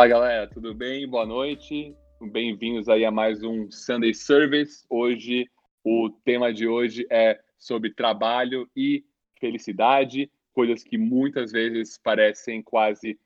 Fala 0.00 0.08
galera, 0.08 0.46
tudo 0.46 0.72
bem? 0.72 1.06
Boa 1.06 1.26
noite. 1.26 1.94
Bem-vindos 2.32 2.88
aí 2.88 3.04
a 3.04 3.10
mais 3.10 3.42
um 3.42 3.70
Sunday 3.70 4.14
Service. 4.14 4.82
Hoje, 4.88 5.44
o 5.84 6.08
tema 6.24 6.54
de 6.54 6.66
hoje 6.66 7.06
é 7.10 7.38
sobre 7.58 7.92
trabalho 7.92 8.66
e 8.74 9.04
felicidade, 9.38 10.32
coisas 10.54 10.82
que 10.82 10.96
muitas 10.96 11.52
vezes 11.52 11.98
parecem 12.02 12.62
quase 12.62 13.20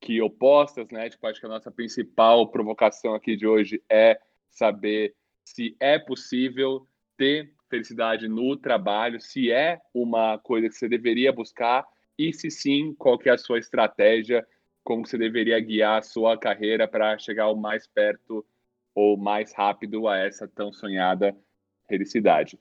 que 0.00 0.20
opostas, 0.20 0.88
né? 0.90 1.08
Tipo, 1.08 1.28
acho 1.28 1.38
que 1.38 1.46
a 1.46 1.48
nossa 1.48 1.70
principal 1.70 2.50
provocação 2.50 3.14
aqui 3.14 3.36
de 3.36 3.46
hoje 3.46 3.80
é 3.88 4.18
saber 4.50 5.14
se 5.44 5.76
é 5.78 5.96
possível 5.96 6.88
ter 7.16 7.54
felicidade 7.70 8.26
no 8.26 8.56
trabalho, 8.56 9.20
se 9.20 9.52
é 9.52 9.80
uma 9.94 10.40
coisa 10.40 10.68
que 10.68 10.74
você 10.74 10.88
deveria 10.88 11.32
buscar 11.32 11.86
e 12.18 12.32
se 12.32 12.50
sim, 12.50 12.96
qual 12.98 13.16
que 13.16 13.28
é 13.28 13.32
a 13.32 13.38
sua 13.38 13.60
estratégia 13.60 14.44
como 14.86 15.04
você 15.04 15.18
deveria 15.18 15.58
guiar 15.58 15.98
a 15.98 16.02
sua 16.02 16.38
carreira 16.38 16.86
para 16.86 17.18
chegar 17.18 17.50
o 17.50 17.56
mais 17.56 17.88
perto 17.88 18.46
ou 18.94 19.16
mais 19.16 19.52
rápido 19.52 20.06
a 20.06 20.16
essa 20.16 20.46
tão 20.46 20.72
sonhada 20.72 21.36
felicidade. 21.88 22.56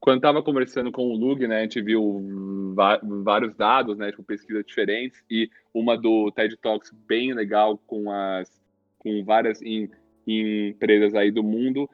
Quando 0.00 0.16
estava 0.16 0.42
conversando 0.42 0.90
com 0.90 1.02
o 1.02 1.14
Lug, 1.14 1.46
né, 1.46 1.58
a 1.58 1.62
gente 1.62 1.82
viu 1.82 2.74
vários 3.22 3.54
dados, 3.54 3.98
né, 3.98 4.10
tipo 4.10 4.22
pesquisas 4.22 4.64
diferentes 4.64 5.22
e 5.30 5.50
uma 5.74 5.96
do 5.96 6.32
TED 6.32 6.56
Talks 6.56 6.90
bem 7.06 7.34
legal 7.34 7.76
com 7.86 8.10
as 8.10 8.50
com 8.98 9.22
várias 9.22 9.60
em, 9.60 9.90
em 10.26 10.70
empresas 10.70 11.14
aí 11.14 11.30
do 11.30 11.42
mundo 11.42 11.88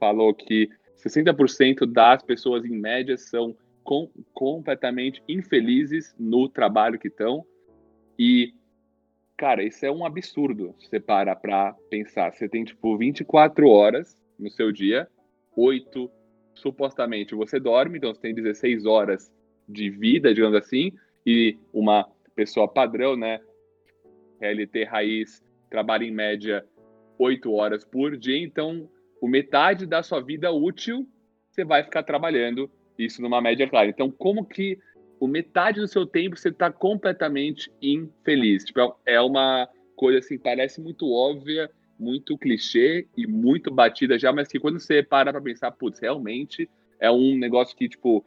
falou 0.00 0.34
que 0.34 0.70
60% 0.96 1.84
das 1.86 2.22
pessoas 2.22 2.64
em 2.64 2.76
média 2.76 3.18
são 3.18 3.54
com, 3.84 4.10
completamente 4.32 5.22
infelizes 5.28 6.14
no 6.18 6.48
trabalho 6.48 6.98
que 6.98 7.08
estão 7.08 7.44
e, 8.18 8.54
cara, 9.36 9.62
isso 9.62 9.84
é 9.84 9.90
um 9.90 10.04
absurdo 10.04 10.74
se 10.78 10.88
você 10.88 11.00
parar 11.00 11.36
pra 11.36 11.74
pensar. 11.90 12.32
Você 12.32 12.48
tem, 12.48 12.64
tipo, 12.64 12.96
24 12.96 13.68
horas 13.68 14.16
no 14.38 14.50
seu 14.50 14.72
dia, 14.72 15.08
8 15.56 16.10
supostamente 16.54 17.34
você 17.34 17.60
dorme, 17.60 17.98
então 17.98 18.14
você 18.14 18.20
tem 18.20 18.34
16 18.34 18.86
horas 18.86 19.32
de 19.68 19.90
vida, 19.90 20.32
digamos 20.32 20.56
assim, 20.56 20.92
e 21.24 21.58
uma 21.72 22.08
pessoa 22.34 22.68
padrão, 22.68 23.16
né, 23.16 23.40
LT 24.40 24.84
raiz, 24.84 25.42
trabalha 25.68 26.04
em 26.04 26.10
média 26.10 26.64
8 27.18 27.52
horas 27.52 27.84
por 27.84 28.16
dia, 28.16 28.38
então 28.38 28.88
o 29.20 29.28
metade 29.28 29.86
da 29.86 30.02
sua 30.02 30.20
vida 30.20 30.50
útil 30.52 31.06
você 31.50 31.64
vai 31.64 31.82
ficar 31.82 32.02
trabalhando, 32.02 32.70
isso 32.98 33.22
numa 33.22 33.40
média 33.40 33.66
clara. 33.68 33.88
Então, 33.88 34.10
como 34.10 34.44
que 34.44 34.78
o 35.18 35.26
metade 35.26 35.80
do 35.80 35.88
seu 35.88 36.06
tempo 36.06 36.36
você 36.36 36.48
está 36.48 36.70
completamente 36.70 37.70
infeliz. 37.80 38.64
Tipo, 38.64 38.80
é, 39.06 39.14
é 39.14 39.20
uma 39.20 39.68
coisa 39.94 40.18
assim, 40.18 40.38
parece 40.38 40.80
muito 40.80 41.10
óbvia, 41.10 41.70
muito 41.98 42.36
clichê 42.36 43.06
e 43.16 43.26
muito 43.26 43.72
batida 43.72 44.18
já, 44.18 44.32
mas 44.32 44.48
que 44.48 44.60
quando 44.60 44.78
você 44.78 45.02
para 45.02 45.32
para 45.32 45.40
pensar, 45.40 45.70
putz, 45.70 45.98
realmente 45.98 46.68
é 47.00 47.10
um 47.10 47.36
negócio 47.36 47.76
que, 47.76 47.88
tipo, 47.88 48.24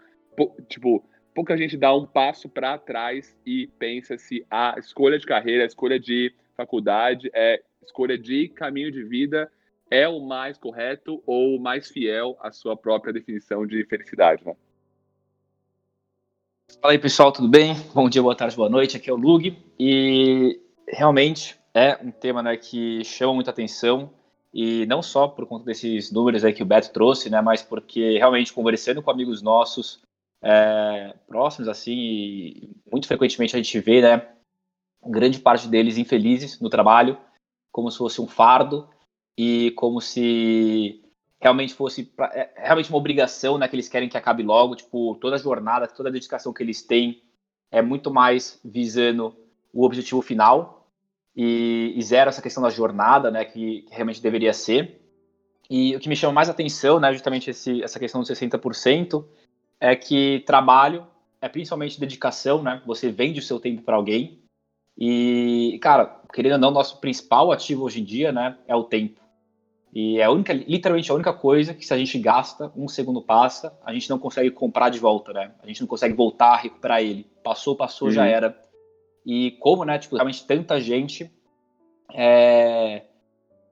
tipo 0.67 1.03
pouca 1.33 1.55
gente 1.55 1.77
dá 1.77 1.95
um 1.95 2.05
passo 2.05 2.49
para 2.49 2.77
trás 2.77 3.37
e 3.45 3.67
pensa 3.77 4.17
se 4.17 4.45
a 4.49 4.75
escolha 4.77 5.17
de 5.17 5.25
carreira, 5.25 5.63
a 5.63 5.67
escolha 5.67 5.99
de 5.99 6.33
faculdade, 6.57 7.29
é 7.33 7.61
escolha 7.83 8.17
de 8.17 8.49
caminho 8.49 8.91
de 8.91 9.03
vida 9.03 9.49
é 9.89 10.07
o 10.07 10.19
mais 10.19 10.57
correto 10.57 11.21
ou 11.25 11.55
o 11.55 11.59
mais 11.59 11.89
fiel 11.89 12.37
à 12.41 12.51
sua 12.51 12.77
própria 12.77 13.11
definição 13.11 13.65
de 13.65 13.83
felicidade, 13.85 14.45
né? 14.45 14.55
Fala 16.77 16.93
aí, 16.93 16.99
pessoal, 16.99 17.31
tudo 17.31 17.49
bem? 17.49 17.73
Bom 17.93 18.07
dia, 18.07 18.21
boa 18.21 18.35
tarde, 18.35 18.55
boa 18.55 18.69
noite. 18.69 18.95
Aqui 18.95 19.09
é 19.09 19.13
o 19.13 19.17
Lug 19.17 19.57
e 19.77 20.61
realmente 20.87 21.57
é 21.73 21.97
um 22.01 22.09
tema 22.09 22.41
né, 22.41 22.55
que 22.55 23.03
chama 23.03 23.33
muita 23.33 23.49
atenção 23.49 24.11
e 24.53 24.85
não 24.85 25.01
só 25.01 25.27
por 25.27 25.45
conta 25.45 25.65
desses 25.65 26.09
números 26.09 26.45
aí 26.45 26.53
que 26.53 26.63
o 26.63 26.65
Beto 26.65 26.93
trouxe, 26.93 27.29
né, 27.29 27.41
mas 27.41 27.61
porque 27.61 28.17
realmente 28.17 28.53
conversando 28.53 29.01
com 29.01 29.11
amigos 29.11 29.41
nossos 29.41 30.01
é, 30.41 31.13
próximos 31.27 31.67
assim, 31.67 32.71
muito 32.89 33.07
frequentemente 33.07 33.55
a 33.55 33.61
gente 33.61 33.77
vê, 33.81 34.01
né, 34.01 34.29
grande 35.05 35.39
parte 35.39 35.67
deles 35.67 35.97
infelizes 35.97 36.61
no 36.61 36.69
trabalho, 36.69 37.17
como 37.73 37.91
se 37.91 37.97
fosse 37.97 38.21
um 38.21 38.27
fardo 38.27 38.87
e 39.37 39.71
como 39.71 39.99
se 39.99 41.03
realmente 41.39 41.73
fosse 41.73 42.03
pra, 42.03 42.27
é, 42.33 42.51
realmente 42.55 42.89
uma 42.89 42.97
obrigação, 42.97 43.57
né, 43.57 43.67
que 43.67 43.75
eles 43.75 43.87
querem 43.87 44.09
que 44.09 44.17
acabe 44.17 44.43
logo, 44.43 44.75
tipo, 44.75 45.15
toda 45.15 45.35
a 45.35 45.39
jornada, 45.39 45.87
toda 45.87 46.09
a 46.09 46.11
dedicação 46.11 46.53
que 46.53 46.61
eles 46.61 46.81
têm 46.81 47.21
é 47.71 47.81
muito 47.81 48.11
mais 48.11 48.59
visando 48.63 49.35
o 49.73 49.85
objetivo 49.85 50.21
final 50.21 50.87
e, 51.35 51.93
e 51.95 52.01
zero 52.01 52.29
essa 52.29 52.41
questão 52.41 52.63
da 52.63 52.69
jornada, 52.69 53.31
né, 53.31 53.45
que, 53.45 53.83
que, 53.83 53.93
realmente 53.93 54.21
deveria 54.21 54.53
ser. 54.53 54.99
E 55.69 55.95
o 55.95 55.99
que 55.99 56.09
me 56.09 56.15
chama 56.15 56.33
mais 56.33 56.49
atenção, 56.49 56.99
né, 56.99 57.13
justamente 57.13 57.51
esse, 57.51 57.81
essa 57.83 57.99
questão 57.99 58.21
dos 58.21 58.29
60%, 58.29 59.23
é 59.79 59.95
que 59.95 60.43
trabalho 60.45 61.07
é 61.41 61.47
principalmente 61.47 61.99
dedicação, 61.99 62.61
né, 62.61 62.81
você 62.85 63.09
vende 63.09 63.39
o 63.39 63.43
seu 63.43 63.59
tempo 63.59 63.81
para 63.83 63.95
alguém 63.95 64.39
e, 64.97 65.79
cara, 65.81 66.19
querendo 66.33 66.53
ou 66.53 66.59
não, 66.59 66.71
nosso 66.71 66.99
principal 66.99 67.53
ativo 67.53 67.85
hoje 67.85 68.01
em 68.01 68.03
dia, 68.03 68.33
né, 68.33 68.57
é 68.67 68.75
o 68.75 68.83
tempo. 68.83 69.21
E 69.93 70.19
é 70.19 70.23
a 70.23 70.31
única, 70.31 70.53
literalmente 70.53 71.11
a 71.11 71.15
única 71.15 71.33
coisa 71.33 71.73
que 71.73 71.85
se 71.85 71.93
a 71.93 71.97
gente 71.97 72.17
gasta, 72.19 72.71
um 72.75 72.87
segundo 72.87 73.21
passa, 73.21 73.77
a 73.83 73.91
gente 73.91 74.09
não 74.09 74.19
consegue 74.19 74.51
comprar 74.51 74.89
de 74.89 74.99
volta, 74.99 75.33
né? 75.33 75.51
A 75.63 75.67
gente 75.67 75.81
não 75.81 75.87
consegue 75.87 76.13
voltar 76.13 76.53
a 76.53 76.57
recuperar 76.57 77.01
ele. 77.01 77.25
Passou, 77.43 77.75
passou, 77.75 78.07
uhum. 78.07 78.13
já 78.13 78.25
era. 78.25 78.55
E 79.25 79.51
como, 79.59 79.83
né, 79.83 79.97
tipo, 79.97 80.15
realmente 80.15 80.45
tanta 80.45 80.79
gente 80.79 81.31
é, 82.13 83.03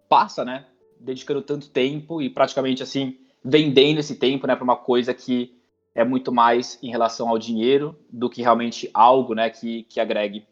passa, 0.09 0.44
né, 0.44 0.66
dedicando 1.00 1.41
tanto 1.41 1.69
tempo 1.69 2.22
e 2.22 2.29
praticamente, 2.29 2.81
assim, 2.81 3.17
vendendo 3.44 4.00
esse 4.00 4.16
tempo, 4.16 4.47
né, 4.47 4.56
para 4.56 4.63
uma 4.63 4.75
coisa 4.75 5.13
que 5.13 5.56
é 5.94 6.03
muito 6.03 6.31
mais 6.31 6.77
em 6.81 6.89
relação 6.89 7.29
ao 7.29 7.39
dinheiro 7.39 7.97
do 8.09 8.29
que 8.29 8.41
realmente 8.41 8.89
algo, 8.94 9.33
né, 9.33 9.50
que, 9.50 9.83
que 9.83 10.00
agregue. 10.00 10.45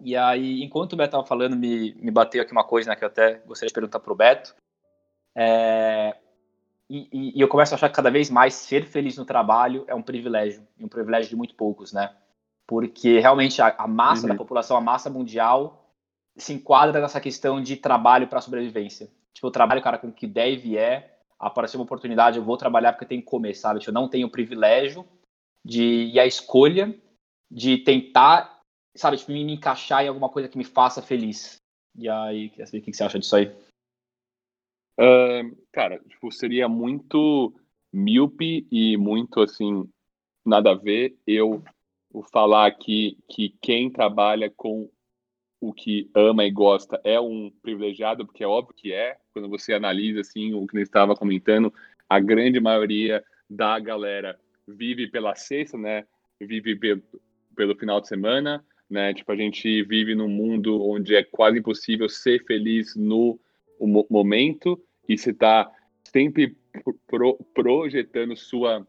E 0.00 0.16
aí, 0.16 0.62
enquanto 0.62 0.92
o 0.92 0.96
Beto 0.96 1.08
estava 1.08 1.26
falando, 1.26 1.56
me, 1.56 1.94
me 1.94 2.10
bateu 2.10 2.42
aqui 2.42 2.52
uma 2.52 2.64
coisa, 2.64 2.90
né, 2.90 2.96
que 2.96 3.04
eu 3.04 3.08
até 3.08 3.40
gostaria 3.46 3.68
de 3.68 3.74
perguntar 3.74 4.00
para 4.00 4.12
o 4.12 4.16
Beto, 4.16 4.54
é, 5.36 6.16
e, 6.88 7.34
e, 7.36 7.40
eu 7.40 7.48
começo 7.48 7.74
a 7.74 7.76
achar 7.76 7.90
que 7.90 7.94
cada 7.94 8.10
vez 8.10 8.30
mais 8.30 8.54
ser 8.54 8.86
feliz 8.86 9.18
no 9.18 9.24
trabalho 9.24 9.84
é 9.86 9.94
um 9.94 10.02
privilégio, 10.02 10.66
e 10.78 10.84
um 10.84 10.88
privilégio 10.88 11.28
de 11.28 11.36
muito 11.36 11.54
poucos, 11.54 11.92
né? 11.92 12.14
Porque 12.66 13.18
realmente 13.18 13.60
a, 13.60 13.74
a 13.76 13.86
massa 13.86 14.22
uhum. 14.22 14.28
da 14.28 14.34
população, 14.34 14.76
a 14.76 14.80
massa 14.80 15.10
mundial, 15.10 15.92
se 16.36 16.54
enquadra 16.54 17.00
nessa 17.00 17.20
questão 17.20 17.60
de 17.60 17.76
trabalho 17.76 18.28
para 18.28 18.40
sobrevivência. 18.40 19.10
Tipo, 19.34 19.48
eu 19.48 19.50
trabalho, 19.50 19.82
cara, 19.82 19.98
com 19.98 20.08
o 20.08 20.12
que 20.12 20.26
deve 20.26 20.78
é, 20.78 21.18
aparecer 21.38 21.76
uma 21.76 21.84
oportunidade, 21.84 22.38
eu 22.38 22.44
vou 22.44 22.56
trabalhar 22.56 22.92
porque 22.92 23.04
tem 23.04 23.20
que 23.20 23.26
comer, 23.26 23.54
sabe? 23.54 23.80
Tipo, 23.80 23.90
eu 23.90 23.94
não 23.94 24.08
tenho 24.08 24.26
o 24.26 24.30
privilégio 24.30 25.06
de, 25.64 26.10
e 26.12 26.18
a 26.18 26.26
escolha 26.26 26.96
de 27.50 27.78
tentar, 27.78 28.62
sabe, 28.96 29.18
tipo, 29.18 29.32
me 29.32 29.52
encaixar 29.52 30.04
em 30.04 30.08
alguma 30.08 30.28
coisa 30.28 30.48
que 30.48 30.58
me 30.58 30.64
faça 30.64 31.02
feliz. 31.02 31.60
E 31.98 32.08
aí, 32.08 32.50
quer 32.50 32.66
saber 32.66 32.78
o 32.78 32.82
que 32.82 32.92
você 32.92 33.04
acha 33.04 33.18
disso 33.18 33.36
aí? 33.36 33.54
Uh, 34.98 35.56
cara, 35.72 36.00
tipo, 36.08 36.32
seria 36.32 36.68
muito 36.68 37.54
míope 37.92 38.66
e 38.70 38.96
muito 38.96 39.40
assim, 39.40 39.88
nada 40.44 40.70
a 40.70 40.74
ver 40.74 41.16
eu 41.26 41.62
falar 42.32 42.66
aqui 42.66 43.18
que 43.28 43.54
quem 43.60 43.90
trabalha 43.90 44.50
com 44.50 44.90
o 45.60 45.72
que 45.72 46.10
ama 46.14 46.44
e 46.44 46.50
gosta 46.50 47.00
é 47.04 47.20
um 47.20 47.50
privilegiado, 47.62 48.24
porque 48.24 48.44
é 48.44 48.46
óbvio 48.46 48.74
que 48.74 48.92
é, 48.92 49.16
quando 49.32 49.48
você 49.48 49.72
analisa 49.72 50.20
assim 50.20 50.54
o 50.54 50.66
que 50.66 50.76
ele 50.76 50.84
estava 50.84 51.14
comentando, 51.14 51.72
a 52.08 52.20
grande 52.20 52.60
maioria 52.60 53.24
da 53.48 53.78
galera 53.78 54.38
vive 54.66 55.08
pela 55.08 55.34
sexta, 55.34 55.76
né? 55.76 56.06
Vive 56.40 56.78
pelo 57.54 57.76
final 57.76 58.00
de 58.00 58.08
semana, 58.08 58.64
né? 58.88 59.14
Tipo, 59.14 59.32
a 59.32 59.36
gente 59.36 59.82
vive 59.82 60.14
num 60.14 60.28
mundo 60.28 60.82
onde 60.82 61.14
é 61.14 61.22
quase 61.22 61.58
impossível 61.58 62.08
ser 62.08 62.44
feliz 62.44 62.94
no 62.96 63.38
momento 64.10 64.80
e 65.08 65.16
você 65.16 65.30
está 65.30 65.70
sempre 66.04 66.56
pro, 67.06 67.36
projetando 67.54 68.36
sua 68.36 68.86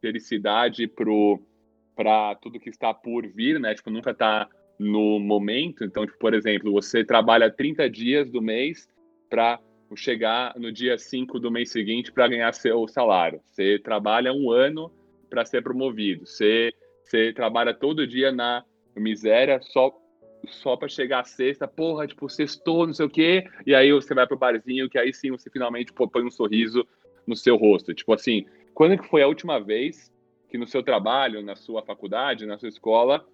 felicidade 0.00 0.86
para 0.86 2.34
tudo 2.36 2.60
que 2.60 2.70
está 2.70 2.94
por 2.94 3.26
vir, 3.26 3.60
né? 3.60 3.74
Tipo, 3.74 3.90
nunca 3.90 4.10
está 4.10 4.48
no 4.78 5.18
momento. 5.20 5.84
Então, 5.84 6.06
tipo, 6.06 6.18
por 6.18 6.32
exemplo, 6.32 6.72
você 6.72 7.04
trabalha 7.04 7.50
30 7.50 7.88
dias 7.90 8.30
do 8.30 8.40
mês 8.40 8.88
para 9.28 9.60
chegar 9.96 10.54
no 10.58 10.72
dia 10.72 10.96
5 10.96 11.38
do 11.38 11.50
mês 11.50 11.70
seguinte 11.70 12.12
para 12.12 12.28
ganhar 12.28 12.52
seu 12.52 12.86
salário. 12.88 13.40
Você 13.44 13.78
trabalha 13.78 14.32
um 14.32 14.50
ano 14.50 14.90
para 15.28 15.44
ser 15.44 15.62
promovido. 15.62 16.26
Você, 16.26 16.72
você 17.04 17.32
trabalha 17.32 17.74
todo 17.74 18.06
dia 18.06 18.32
na 18.32 18.64
miséria 18.96 19.60
só 19.60 19.90
só 20.48 20.76
para 20.76 20.88
chegar 20.88 21.20
a 21.20 21.24
sexta, 21.24 21.68
porra, 21.68 22.06
tipo, 22.06 22.28
sextou, 22.28 22.86
não 22.86 22.94
sei 22.94 23.06
o 23.06 23.10
quê, 23.10 23.44
e 23.66 23.74
aí 23.74 23.92
você 23.92 24.14
vai 24.14 24.26
pro 24.26 24.38
barzinho, 24.38 24.88
que 24.88 24.98
aí 24.98 25.12
sim 25.12 25.30
você 25.30 25.50
finalmente 25.50 25.92
põe 25.92 26.24
um 26.24 26.30
sorriso 26.30 26.86
no 27.26 27.36
seu 27.36 27.56
rosto. 27.56 27.94
Tipo 27.94 28.12
assim, 28.14 28.46
quando 28.74 28.98
que 28.98 29.08
foi 29.08 29.22
a 29.22 29.28
última 29.28 29.60
vez 29.60 30.12
que 30.48 30.58
no 30.58 30.66
seu 30.66 30.82
trabalho, 30.82 31.42
na 31.42 31.54
sua 31.54 31.82
faculdade, 31.82 32.46
na 32.46 32.58
sua 32.58 32.68
escola, 32.68 33.24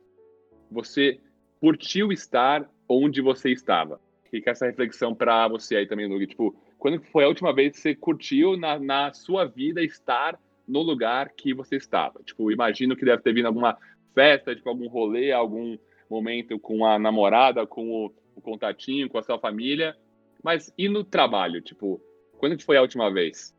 você 0.70 1.19
curtiu 1.61 2.12
estar 2.12 2.69
onde 2.88 3.20
você 3.20 3.50
estava. 3.50 4.00
Fica 4.31 4.50
essa 4.50 4.67
reflexão 4.67 5.14
para 5.14 5.49
você 5.49 5.76
aí 5.76 5.87
também, 5.87 6.06
Lug. 6.06 6.26
Tipo, 6.26 6.55
quando 6.79 7.00
foi 7.00 7.25
a 7.25 7.29
última 7.29 7.55
vez 7.55 7.73
que 7.73 7.79
você 7.79 7.94
curtiu 7.94 8.56
na, 8.56 8.79
na 8.79 9.12
sua 9.12 9.44
vida 9.44 9.82
estar 9.82 10.38
no 10.69 10.82
lugar 10.82 11.31
que 11.31 11.55
você 11.55 11.76
estava? 11.76 12.23
Tipo, 12.23 12.50
imagino 12.50 12.97
que 12.97 13.05
deve 13.05 13.23
ter 13.23 13.32
vindo 13.32 13.47
alguma 13.47 13.79
festa, 14.14 14.55
tipo, 14.55 14.69
algum 14.69 14.88
rolê, 14.88 15.32
algum 15.32 15.79
momento 16.11 16.58
com 16.58 16.85
a 16.85 16.99
namorada, 16.99 17.67
com 17.67 18.06
o, 18.06 18.12
o 18.35 18.41
contatinho, 18.41 19.08
com 19.08 19.19
a 19.19 19.23
sua 19.23 19.38
família. 19.38 19.97
Mas 20.43 20.73
e 20.76 20.88
no 20.88 21.03
trabalho? 21.03 21.61
Tipo, 21.61 22.00
quando 22.38 22.56
que 22.56 22.64
foi 22.64 22.76
a 22.76 22.82
última 22.82 23.12
vez? 23.12 23.55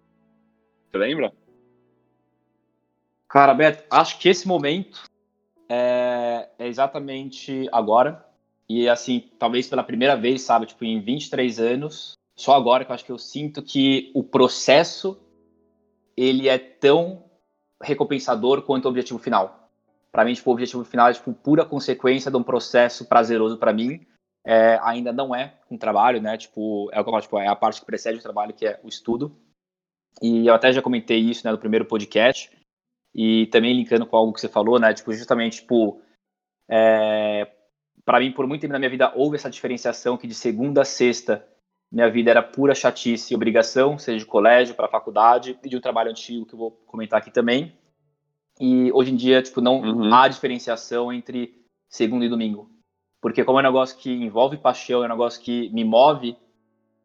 Você 0.89 0.97
lembra? 0.97 1.33
Cara, 3.27 3.53
Beto, 3.53 3.83
acho 3.89 4.19
que 4.19 4.29
esse 4.29 4.47
momento 4.47 5.03
é, 5.69 6.49
é, 6.57 6.67
exatamente 6.67 7.67
agora. 7.71 8.25
E 8.69 8.87
assim, 8.87 9.29
talvez 9.37 9.67
pela 9.67 9.83
primeira 9.83 10.15
vez, 10.15 10.41
sabe, 10.41 10.65
tipo, 10.65 10.83
em 10.85 10.99
23 10.99 11.59
anos, 11.59 12.13
só 12.35 12.53
agora 12.55 12.85
que 12.85 12.91
eu 12.91 12.95
acho 12.95 13.05
que 13.05 13.11
eu 13.11 13.17
sinto 13.17 13.61
que 13.61 14.11
o 14.13 14.23
processo 14.23 15.19
ele 16.15 16.49
é 16.49 16.57
tão 16.57 17.23
recompensador 17.81 18.61
quanto 18.63 18.85
o 18.85 18.89
objetivo 18.89 19.19
final. 19.19 19.66
Para 20.11 20.25
mim, 20.25 20.33
tipo, 20.33 20.49
o 20.49 20.53
objetivo 20.53 20.83
final 20.83 21.09
é 21.09 21.13
tipo 21.13 21.33
pura 21.33 21.65
consequência 21.65 22.31
de 22.31 22.37
um 22.37 22.43
processo 22.43 23.05
prazeroso 23.05 23.57
para 23.57 23.73
mim. 23.73 24.05
É, 24.45 24.79
ainda 24.81 25.11
não 25.11 25.35
é 25.35 25.55
um 25.69 25.77
trabalho, 25.77 26.21
né? 26.21 26.37
Tipo, 26.37 26.89
é, 26.93 27.21
tipo, 27.21 27.37
é 27.37 27.47
a 27.47 27.55
parte 27.55 27.81
que 27.81 27.85
precede 27.85 28.19
o 28.19 28.21
trabalho, 28.21 28.53
que 28.53 28.65
é 28.65 28.79
o 28.83 28.87
estudo. 28.87 29.35
E 30.21 30.47
eu 30.47 30.53
até 30.53 30.71
já 30.71 30.81
comentei 30.81 31.19
isso, 31.19 31.45
né, 31.45 31.51
no 31.51 31.57
primeiro 31.57 31.85
podcast. 31.85 32.49
E 33.13 33.47
também 33.47 33.73
linkando 33.73 34.05
com 34.05 34.15
algo 34.15 34.33
que 34.33 34.41
você 34.41 34.47
falou, 34.47 34.79
né? 34.79 34.93
Tipo, 34.93 35.13
justamente, 35.13 35.61
tipo, 35.61 36.01
é, 36.69 37.51
para 38.05 38.19
mim, 38.19 38.31
por 38.31 38.47
muito 38.47 38.61
tempo 38.61 38.73
na 38.73 38.79
minha 38.79 38.89
vida, 38.89 39.11
houve 39.15 39.35
essa 39.35 39.49
diferenciação 39.49 40.17
que 40.17 40.27
de 40.27 40.33
segunda 40.33 40.81
a 40.81 40.85
sexta 40.85 41.45
minha 41.91 42.09
vida 42.09 42.29
era 42.29 42.43
pura 42.43 42.75
chatice 42.75 43.33
e 43.33 43.35
obrigação, 43.35 43.97
seja 43.97 44.19
de 44.19 44.25
colégio 44.25 44.75
para 44.75 44.89
faculdade 44.89 45.57
e 45.63 45.69
de 45.69 45.77
um 45.77 45.81
trabalho 45.81 46.11
antigo 46.11 46.45
que 46.45 46.53
eu 46.53 46.59
vou 46.59 46.71
comentar 46.71 47.19
aqui 47.19 47.31
também. 47.31 47.76
E 48.59 48.91
hoje 48.91 49.11
em 49.11 49.15
dia, 49.15 49.41
tipo, 49.41 49.61
não 49.61 49.81
uhum. 49.81 50.13
há 50.13 50.27
diferenciação 50.27 51.13
entre 51.13 51.53
segunda 51.89 52.25
e 52.25 52.29
domingo. 52.29 52.69
Porque 53.21 53.43
como 53.43 53.59
é 53.59 53.61
um 53.61 53.65
negócio 53.65 53.97
que 53.97 54.11
envolve 54.11 54.57
paixão, 54.57 55.03
é 55.03 55.05
um 55.05 55.09
negócio 55.09 55.41
que 55.41 55.69
me 55.69 55.83
move, 55.83 56.37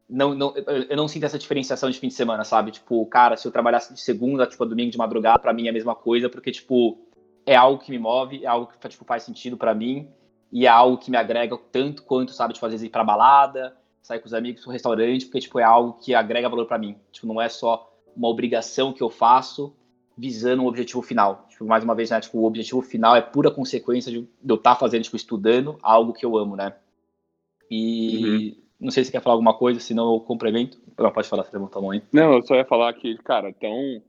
não, 0.09 0.33
não, 0.33 0.53
eu 0.55 0.95
não 0.95 1.07
sinto 1.07 1.25
essa 1.25 1.39
diferenciação 1.39 1.89
de 1.89 1.99
fim 1.99 2.07
de 2.07 2.13
semana, 2.13 2.43
sabe? 2.43 2.71
Tipo, 2.71 3.05
cara, 3.07 3.35
se 3.35 3.47
eu 3.47 3.51
trabalhasse 3.51 3.93
de 3.93 3.99
segunda, 3.99 4.45
tipo, 4.45 4.63
a 4.63 4.67
domingo 4.67 4.91
de 4.91 4.97
madrugada, 4.97 5.39
para 5.39 5.53
mim 5.53 5.67
é 5.67 5.69
a 5.69 5.73
mesma 5.73 5.95
coisa, 5.95 6.29
porque, 6.29 6.51
tipo, 6.51 6.99
é 7.45 7.55
algo 7.55 7.81
que 7.81 7.91
me 7.91 7.97
move, 7.97 8.43
é 8.43 8.47
algo 8.47 8.67
que, 8.67 8.89
tipo, 8.89 9.05
faz 9.05 9.23
sentido 9.23 9.57
para 9.57 9.73
mim, 9.73 10.07
e 10.51 10.65
é 10.65 10.69
algo 10.69 10.97
que 10.97 11.09
me 11.09 11.17
agrega 11.17 11.57
tanto 11.71 12.03
quanto, 12.03 12.31
sabe, 12.31 12.53
tipo, 12.53 12.65
às 12.65 12.71
vezes 12.71 12.85
ir 12.85 12.89
pra 12.89 13.03
balada, 13.03 13.75
sair 14.01 14.19
com 14.19 14.27
os 14.27 14.33
amigos 14.33 14.61
pro 14.61 14.71
restaurante, 14.71 15.25
porque, 15.25 15.39
tipo, 15.39 15.57
é 15.59 15.63
algo 15.63 15.93
que 15.93 16.13
agrega 16.13 16.49
valor 16.49 16.67
para 16.67 16.77
mim. 16.77 16.95
Tipo, 17.11 17.25
não 17.25 17.41
é 17.41 17.49
só 17.49 17.91
uma 18.15 18.27
obrigação 18.27 18.93
que 18.93 19.01
eu 19.01 19.09
faço 19.09 19.75
visando 20.17 20.63
um 20.63 20.67
objetivo 20.67 21.01
final. 21.01 21.45
Tipo, 21.49 21.65
mais 21.65 21.83
uma 21.83 21.95
vez, 21.95 22.09
né, 22.09 22.19
tipo, 22.19 22.39
o 22.39 22.45
objetivo 22.45 22.81
final 22.81 23.15
é 23.15 23.21
pura 23.21 23.51
consequência 23.51 24.11
de, 24.11 24.27
eu 24.47 24.55
estar 24.55 24.73
tá 24.73 24.79
fazendo, 24.79 25.03
tipo, 25.03 25.15
estudando 25.15 25.77
algo 25.81 26.13
que 26.13 26.25
eu 26.25 26.37
amo, 26.37 26.55
né? 26.55 26.75
E... 27.69 28.55
Uhum 28.57 28.63
não 28.83 28.91
sei 28.91 29.05
se 29.05 29.11
quer 29.11 29.21
falar 29.21 29.35
alguma 29.35 29.57
coisa, 29.57 29.79
senão 29.79 30.13
eu 30.13 30.19
complemento. 30.19 30.77
Não, 30.97 31.11
pode 31.11 31.29
falar, 31.29 31.43
você 31.43 31.53
levantou 31.53 31.79
a 31.79 31.81
mão 31.81 31.91
aí. 31.91 32.03
Não, 32.11 32.33
eu 32.33 32.41
só 32.41 32.55
ia 32.55 32.65
falar 32.65 32.93
que, 32.93 33.17
cara, 33.19 33.49
então, 33.49 34.03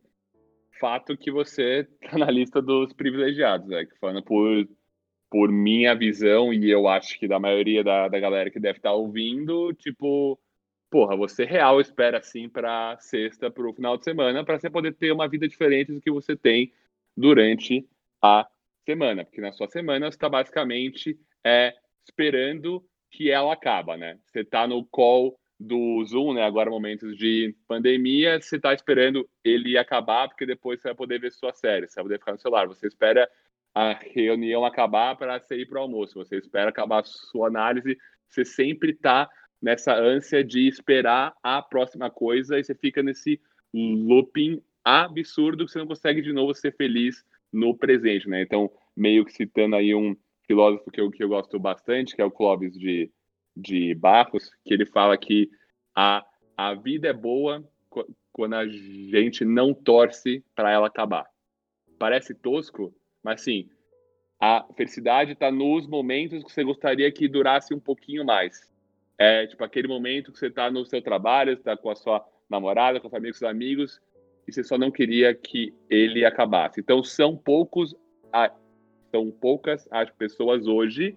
fato 0.80 1.16
que 1.16 1.30
você 1.30 1.88
tá 2.02 2.18
na 2.18 2.30
lista 2.30 2.60
dos 2.60 2.92
privilegiados, 2.92 3.68
né? 3.68 3.86
Que 3.86 3.96
falando 3.98 4.22
por, 4.22 4.68
por 5.30 5.50
minha 5.50 5.94
visão, 5.94 6.52
e 6.52 6.68
eu 6.68 6.88
acho 6.88 7.18
que 7.18 7.28
da 7.28 7.38
maioria 7.38 7.84
da, 7.84 8.08
da 8.08 8.18
galera 8.18 8.50
que 8.50 8.58
deve 8.58 8.78
estar 8.78 8.90
tá 8.90 8.94
ouvindo, 8.94 9.72
tipo, 9.74 10.38
porra, 10.94 11.16
você 11.16 11.44
real 11.44 11.80
espera 11.80 12.18
assim 12.18 12.48
pra 12.48 12.96
sexta, 13.00 13.50
pro 13.50 13.72
final 13.72 13.96
de 13.96 14.04
semana, 14.04 14.44
para 14.44 14.60
você 14.60 14.70
poder 14.70 14.94
ter 14.94 15.10
uma 15.10 15.26
vida 15.26 15.48
diferente 15.48 15.92
do 15.92 16.00
que 16.00 16.08
você 16.08 16.36
tem 16.36 16.72
durante 17.16 17.84
a 18.22 18.46
semana. 18.84 19.24
Porque 19.24 19.40
na 19.40 19.50
sua 19.50 19.66
semana 19.66 20.08
você 20.08 20.16
tá 20.16 20.28
basicamente 20.28 21.18
é, 21.42 21.74
esperando 22.06 22.80
que 23.10 23.28
ela 23.28 23.54
acaba, 23.54 23.96
né? 23.96 24.20
Você 24.24 24.42
está 24.42 24.68
no 24.68 24.84
call 24.84 25.36
do 25.58 26.04
Zoom, 26.04 26.34
né? 26.34 26.44
Agora 26.44 26.70
momentos 26.70 27.18
de 27.18 27.56
pandemia, 27.66 28.40
você 28.40 28.54
está 28.54 28.72
esperando 28.72 29.28
ele 29.42 29.76
acabar, 29.76 30.28
porque 30.28 30.46
depois 30.46 30.80
você 30.80 30.90
vai 30.90 30.94
poder 30.94 31.18
ver 31.18 31.32
sua 31.32 31.52
série, 31.52 31.88
você 31.88 31.96
vai 31.96 32.04
poder 32.04 32.18
ficar 32.20 32.32
no 32.34 32.38
celular. 32.38 32.68
Você 32.68 32.86
espera 32.86 33.28
a 33.74 33.94
reunião 33.94 34.64
acabar 34.64 35.16
para 35.16 35.40
sair 35.40 35.66
para 35.66 35.80
o 35.80 35.82
almoço. 35.82 36.14
Você 36.14 36.36
espera 36.36 36.70
acabar 36.70 37.00
a 37.00 37.04
sua 37.04 37.48
análise. 37.48 37.98
Você 38.28 38.44
sempre 38.44 38.92
está 38.92 39.28
nessa 39.64 39.94
ânsia 39.94 40.44
de 40.44 40.68
esperar 40.68 41.34
a 41.42 41.62
próxima 41.62 42.10
coisa 42.10 42.58
e 42.58 42.62
você 42.62 42.74
fica 42.74 43.02
nesse 43.02 43.40
looping 43.72 44.62
absurdo 44.84 45.64
que 45.64 45.72
você 45.72 45.78
não 45.78 45.86
consegue 45.86 46.20
de 46.20 46.34
novo 46.34 46.52
ser 46.52 46.76
feliz 46.76 47.24
no 47.50 47.74
presente, 47.74 48.28
né? 48.28 48.42
Então, 48.42 48.70
meio 48.94 49.24
que 49.24 49.32
citando 49.32 49.74
aí 49.74 49.94
um 49.94 50.14
filósofo 50.46 50.90
que 50.90 51.00
eu, 51.00 51.10
que 51.10 51.24
eu 51.24 51.30
gosto 51.30 51.58
bastante, 51.58 52.14
que 52.14 52.20
é 52.20 52.24
o 52.26 52.30
Clóvis 52.30 52.78
de, 52.78 53.10
de 53.56 53.94
Barros, 53.94 54.50
que 54.66 54.74
ele 54.74 54.84
fala 54.84 55.16
que 55.16 55.50
a, 55.96 56.22
a 56.54 56.74
vida 56.74 57.08
é 57.08 57.14
boa 57.14 57.66
quando 58.34 58.56
a 58.56 58.68
gente 58.68 59.46
não 59.46 59.72
torce 59.72 60.44
para 60.54 60.70
ela 60.70 60.88
acabar. 60.88 61.24
Parece 61.98 62.34
tosco, 62.34 62.94
mas 63.22 63.40
sim, 63.40 63.70
a 64.38 64.62
felicidade 64.76 65.32
está 65.32 65.50
nos 65.50 65.86
momentos 65.86 66.44
que 66.44 66.52
você 66.52 66.62
gostaria 66.62 67.10
que 67.10 67.26
durasse 67.26 67.72
um 67.72 67.80
pouquinho 67.80 68.26
mais. 68.26 68.73
É 69.18 69.46
tipo 69.46 69.62
aquele 69.62 69.88
momento 69.88 70.32
que 70.32 70.38
você 70.38 70.48
está 70.48 70.70
no 70.70 70.84
seu 70.84 71.00
trabalho, 71.00 71.52
está 71.52 71.76
com 71.76 71.90
a 71.90 71.96
sua 71.96 72.24
namorada, 72.48 73.00
com 73.00 73.06
a 73.06 73.10
família, 73.10 73.32
com 73.32 73.38
seus 73.38 73.50
amigos, 73.50 74.00
e 74.46 74.52
você 74.52 74.62
só 74.62 74.76
não 74.76 74.90
queria 74.90 75.34
que 75.34 75.72
ele 75.88 76.24
acabasse. 76.24 76.80
Então 76.80 77.02
são 77.02 77.36
poucos 77.36 77.94
são 79.12 79.30
poucas 79.30 79.86
as 79.92 80.10
pessoas 80.10 80.66
hoje 80.66 81.16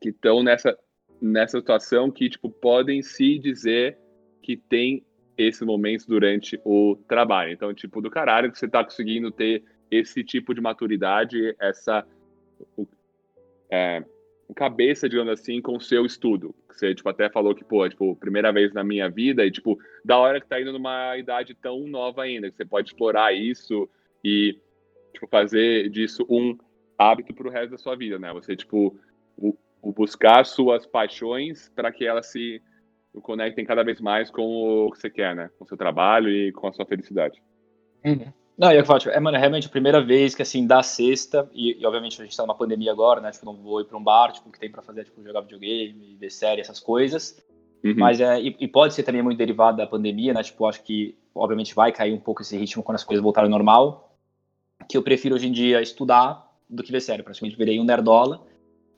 que 0.00 0.10
estão 0.10 0.42
nessa, 0.42 0.78
nessa 1.20 1.58
situação 1.58 2.12
que 2.12 2.28
tipo, 2.28 2.48
podem 2.48 3.02
se 3.02 3.38
dizer 3.40 3.98
que 4.40 4.56
tem 4.56 5.04
esse 5.36 5.64
momento 5.64 6.06
durante 6.06 6.60
o 6.64 6.96
trabalho. 7.08 7.52
Então, 7.52 7.74
tipo, 7.74 8.00
do 8.00 8.10
caralho 8.10 8.52
que 8.52 8.58
você 8.58 8.66
está 8.66 8.84
conseguindo 8.84 9.32
ter 9.32 9.64
esse 9.90 10.22
tipo 10.22 10.54
de 10.54 10.60
maturidade, 10.60 11.54
essa 11.58 12.06
é, 13.70 14.04
cabeça, 14.54 15.08
digamos 15.08 15.32
assim, 15.32 15.62
com 15.62 15.76
o 15.76 15.80
seu 15.80 16.04
estudo. 16.04 16.54
Você, 16.68 16.94
tipo, 16.94 17.08
até 17.08 17.30
falou 17.30 17.54
que, 17.54 17.64
pô, 17.64 17.88
tipo, 17.88 18.16
primeira 18.16 18.52
vez 18.52 18.72
na 18.72 18.82
minha 18.82 19.08
vida 19.08 19.46
e, 19.46 19.50
tipo, 19.50 19.78
da 20.04 20.18
hora 20.18 20.40
que 20.40 20.48
tá 20.48 20.60
indo 20.60 20.72
numa 20.72 21.16
idade 21.16 21.54
tão 21.54 21.86
nova 21.86 22.22
ainda, 22.22 22.50
que 22.50 22.56
você 22.56 22.64
pode 22.64 22.88
explorar 22.88 23.32
isso 23.32 23.88
e 24.24 24.58
tipo, 25.12 25.28
fazer 25.28 25.88
disso 25.88 26.26
um 26.28 26.56
hábito 26.98 27.32
para 27.32 27.48
o 27.48 27.50
resto 27.50 27.70
da 27.70 27.78
sua 27.78 27.96
vida, 27.96 28.18
né? 28.18 28.32
Você, 28.32 28.56
tipo, 28.56 28.98
o, 29.36 29.56
o 29.80 29.92
buscar 29.92 30.44
suas 30.44 30.84
paixões 30.84 31.70
para 31.74 31.92
que 31.92 32.04
elas 32.04 32.26
se 32.26 32.60
conectem 33.22 33.64
cada 33.64 33.84
vez 33.84 34.00
mais 34.00 34.30
com 34.30 34.42
o 34.86 34.90
que 34.90 34.98
você 34.98 35.08
quer, 35.08 35.34
né? 35.34 35.50
Com 35.58 35.64
o 35.64 35.68
seu 35.68 35.76
trabalho 35.76 36.28
e 36.28 36.52
com 36.52 36.66
a 36.66 36.72
sua 36.72 36.84
felicidade. 36.84 37.40
Uhum. 38.04 38.32
Não, 38.56 38.70
eu 38.72 38.84
falo, 38.84 39.00
tipo, 39.00 39.12
é, 39.12 39.18
mano, 39.18 39.36
é 39.36 39.40
realmente 39.40 39.66
a 39.66 39.70
primeira 39.70 40.00
vez 40.00 40.34
que, 40.34 40.42
assim, 40.42 40.66
da 40.66 40.82
sexta, 40.82 41.50
e, 41.52 41.80
e, 41.80 41.86
obviamente 41.86 42.20
a 42.20 42.24
gente 42.24 42.36
tá 42.36 42.44
numa 42.44 42.54
pandemia 42.54 42.92
agora, 42.92 43.20
né? 43.20 43.30
Tipo, 43.32 43.46
não 43.46 43.56
vou 43.56 43.80
ir 43.80 43.84
pra 43.84 43.98
um 43.98 44.02
bar, 44.02 44.32
tipo, 44.32 44.50
que 44.50 44.60
tem 44.60 44.70
pra 44.70 44.82
fazer, 44.82 45.04
tipo, 45.04 45.22
jogar 45.24 45.40
videogame, 45.40 46.16
ver 46.18 46.30
série, 46.30 46.60
essas 46.60 46.78
coisas. 46.78 47.42
Uhum. 47.82 47.94
Mas 47.96 48.20
é, 48.20 48.40
e, 48.40 48.56
e, 48.60 48.68
pode 48.68 48.94
ser 48.94 49.02
também 49.02 49.22
muito 49.22 49.38
derivado 49.38 49.76
da 49.76 49.86
pandemia, 49.86 50.32
né? 50.32 50.42
Tipo, 50.42 50.66
acho 50.66 50.82
que, 50.82 51.16
obviamente, 51.34 51.74
vai 51.74 51.90
cair 51.90 52.12
um 52.12 52.20
pouco 52.20 52.42
esse 52.42 52.56
ritmo 52.56 52.82
quando 52.82 52.96
as 52.96 53.04
coisas 53.04 53.22
voltarem 53.22 53.48
ao 53.48 53.58
normal 53.58 54.04
que 54.88 54.96
eu 54.96 55.02
prefiro 55.02 55.34
hoje 55.34 55.48
em 55.48 55.52
dia 55.52 55.80
estudar 55.80 56.50
do 56.68 56.82
que 56.82 56.92
ver 56.92 57.00
série. 57.00 57.22
Praticamente 57.22 57.56
virei 57.56 57.78
um 57.80 57.84
nerdola, 57.84 58.42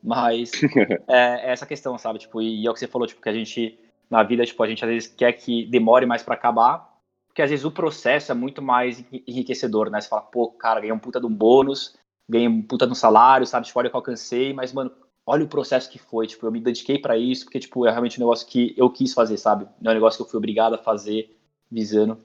mas 0.02 0.50
é, 1.08 1.48
é, 1.48 1.52
essa 1.52 1.66
questão, 1.66 1.96
sabe? 1.98 2.18
Tipo, 2.18 2.40
e, 2.40 2.62
e 2.62 2.66
é 2.66 2.70
o 2.70 2.74
que 2.74 2.80
você 2.80 2.86
falou, 2.86 3.06
tipo, 3.06 3.20
que 3.20 3.28
a 3.28 3.32
gente, 3.32 3.78
na 4.10 4.22
vida, 4.22 4.44
tipo, 4.44 4.62
a 4.62 4.68
gente 4.68 4.84
às 4.84 4.90
vezes 4.90 5.08
quer 5.08 5.32
que 5.32 5.66
demore 5.66 6.06
mais 6.06 6.22
para 6.22 6.34
acabar, 6.34 6.95
porque 7.36 7.42
às 7.42 7.50
vezes 7.50 7.66
o 7.66 7.70
processo 7.70 8.32
é 8.32 8.34
muito 8.34 8.62
mais 8.62 9.04
enriquecedor, 9.12 9.90
né? 9.90 10.00
Você 10.00 10.08
fala, 10.08 10.22
pô, 10.22 10.52
cara, 10.52 10.80
ganhei 10.80 10.94
um 10.94 10.98
puta 10.98 11.20
de 11.20 11.26
um 11.26 11.34
bônus, 11.34 11.94
ganhei 12.26 12.48
um 12.48 12.62
puta 12.62 12.86
de 12.86 12.92
um 12.92 12.94
salário, 12.94 13.46
sabe? 13.46 13.66
Tipo, 13.66 13.78
olha 13.78 13.88
o 13.88 13.90
que 13.90 13.94
eu 13.94 13.98
alcancei, 13.98 14.54
mas, 14.54 14.72
mano, 14.72 14.90
olha 15.26 15.44
o 15.44 15.48
processo 15.48 15.90
que 15.90 15.98
foi, 15.98 16.26
tipo, 16.26 16.46
eu 16.46 16.50
me 16.50 16.62
dediquei 16.62 16.98
para 16.98 17.18
isso, 17.18 17.44
porque, 17.44 17.60
tipo, 17.60 17.86
é 17.86 17.90
realmente 17.90 18.18
um 18.18 18.24
negócio 18.24 18.48
que 18.48 18.72
eu 18.74 18.88
quis 18.88 19.12
fazer, 19.12 19.36
sabe? 19.36 19.68
Não 19.82 19.90
é 19.90 19.92
um 19.92 19.98
negócio 19.98 20.16
que 20.16 20.22
eu 20.22 20.30
fui 20.30 20.38
obrigado 20.38 20.76
a 20.76 20.78
fazer 20.78 21.38
visando 21.70 22.18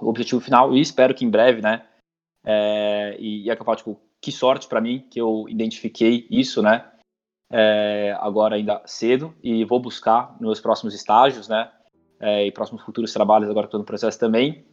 o 0.00 0.08
objetivo 0.08 0.40
final, 0.40 0.74
e 0.74 0.80
espero 0.80 1.14
que 1.14 1.24
em 1.24 1.30
breve, 1.30 1.62
né, 1.62 1.86
é, 2.44 3.16
e, 3.20 3.44
e 3.44 3.50
é 3.50 3.54
que 3.54 3.62
eu 3.62 3.64
falo, 3.64 3.76
tipo, 3.76 4.00
que 4.20 4.32
sorte 4.32 4.66
para 4.66 4.80
mim 4.80 5.06
que 5.08 5.20
eu 5.20 5.46
identifiquei 5.48 6.26
isso, 6.28 6.60
né? 6.60 6.90
É, 7.48 8.16
agora 8.18 8.56
ainda 8.56 8.82
cedo 8.86 9.32
e 9.40 9.64
vou 9.64 9.78
buscar 9.78 10.32
nos 10.32 10.40
meus 10.40 10.60
próximos 10.60 10.94
estágios, 10.94 11.46
né? 11.46 11.70
É, 12.22 12.46
e 12.46 12.52
próximos 12.52 12.82
futuros 12.82 13.12
trabalhos 13.12 13.50
agora 13.50 13.66
que 13.66 13.68
estou 13.68 13.80
no 13.80 13.84
processo 13.84 14.16
também 14.16 14.64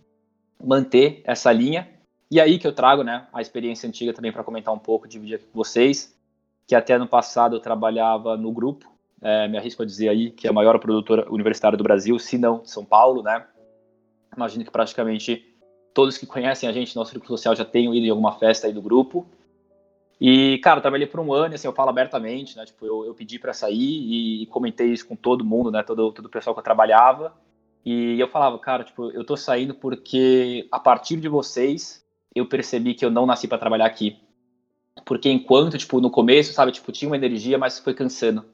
manter 0.64 1.22
essa 1.26 1.52
linha 1.52 1.90
e 2.32 2.40
aí 2.40 2.60
que 2.60 2.68
eu 2.68 2.74
trago, 2.74 3.04
né? 3.04 3.28
A 3.34 3.42
experiência 3.42 3.90
antiga 3.90 4.14
também 4.14 4.32
para 4.32 4.44
comentar 4.44 4.72
um 4.72 4.78
pouco, 4.78 5.08
dividir 5.08 5.36
aqui 5.36 5.46
com 5.46 5.58
vocês, 5.58 6.16
que 6.68 6.76
até 6.76 6.94
ano 6.94 7.08
passado 7.08 7.56
eu 7.56 7.60
trabalhava 7.60 8.38
no 8.38 8.52
grupo, 8.52 8.88
é, 9.20 9.48
me 9.48 9.58
arrisco 9.58 9.82
a 9.82 9.86
dizer 9.86 10.10
aí, 10.10 10.30
que 10.30 10.46
é 10.46 10.50
a 10.50 10.54
maior 10.54 10.78
produtora 10.80 11.26
universitária 11.32 11.76
do 11.76 11.84
Brasil, 11.84 12.20
se 12.20 12.38
não 12.38 12.60
de 12.60 12.70
São 12.70 12.86
Paulo, 12.86 13.24
né? 13.24 13.46
Imagino 14.36 14.64
que 14.64 14.70
praticamente 14.70 15.44
todos 15.92 16.20
que 16.20 16.28
conhecem 16.28 16.70
a 16.70 16.72
gente, 16.72 16.96
nosso 16.96 17.12
círculo 17.12 17.36
social, 17.36 17.56
já 17.56 17.66
tenham 17.66 17.96
ido 17.96 18.06
em 18.06 18.10
alguma 18.12 18.34
festa 18.34 18.68
aí 18.68 18.74
do 18.74 18.82
grupo. 18.82 19.26
E, 20.20 20.58
cara, 20.58 20.80
eu 20.80 20.82
trabalhei 20.82 21.08
por 21.08 21.20
um 21.22 21.32
ano, 21.32 21.56
assim, 21.56 21.68
eu 21.68 21.74
falo 21.74 21.90
abertamente, 21.90 22.58
né? 22.58 22.66
Tipo, 22.66 22.86
eu, 22.86 23.06
eu 23.06 23.14
pedi 23.14 23.40
para 23.40 23.54
sair 23.54 23.78
e, 23.78 24.44
e, 24.44 24.46
comentei 24.48 24.88
isso 24.88 25.08
com 25.08 25.16
todo 25.16 25.46
mundo, 25.46 25.72
né? 25.72 25.82
Todo, 25.82 26.12
todo 26.12 26.26
o 26.26 26.30
pessoal 26.30 26.54
que 26.54 26.60
eu 26.60 26.64
trabalhava. 26.64 27.34
E 27.86 28.20
eu 28.20 28.28
falava, 28.28 28.60
cara, 28.60 28.84
tipo, 28.84 29.10
eu 29.12 29.24
tô 29.24 29.38
saindo 29.38 29.74
porque 29.74 30.68
a 30.72 30.80
partir 30.80 31.18
de 31.18 31.30
vocês 31.30 32.06
eu 32.36 32.46
percebi 32.46 32.94
que 32.94 33.06
eu 33.06 33.10
não 33.10 33.26
nasci 33.26 33.48
para 33.48 33.58
trabalhar 33.58 33.86
aqui. 33.86 34.18
Porque 35.06 35.30
enquanto, 35.30 35.78
tipo, 35.78 36.02
no 36.02 36.12
começo, 36.12 36.52
sabe, 36.52 36.74
tipo, 36.74 36.92
tinha 36.92 37.10
uma 37.10 37.16
energia, 37.16 37.58
mas 37.58 37.80
foi 37.80 37.94
cansando. 37.94 38.46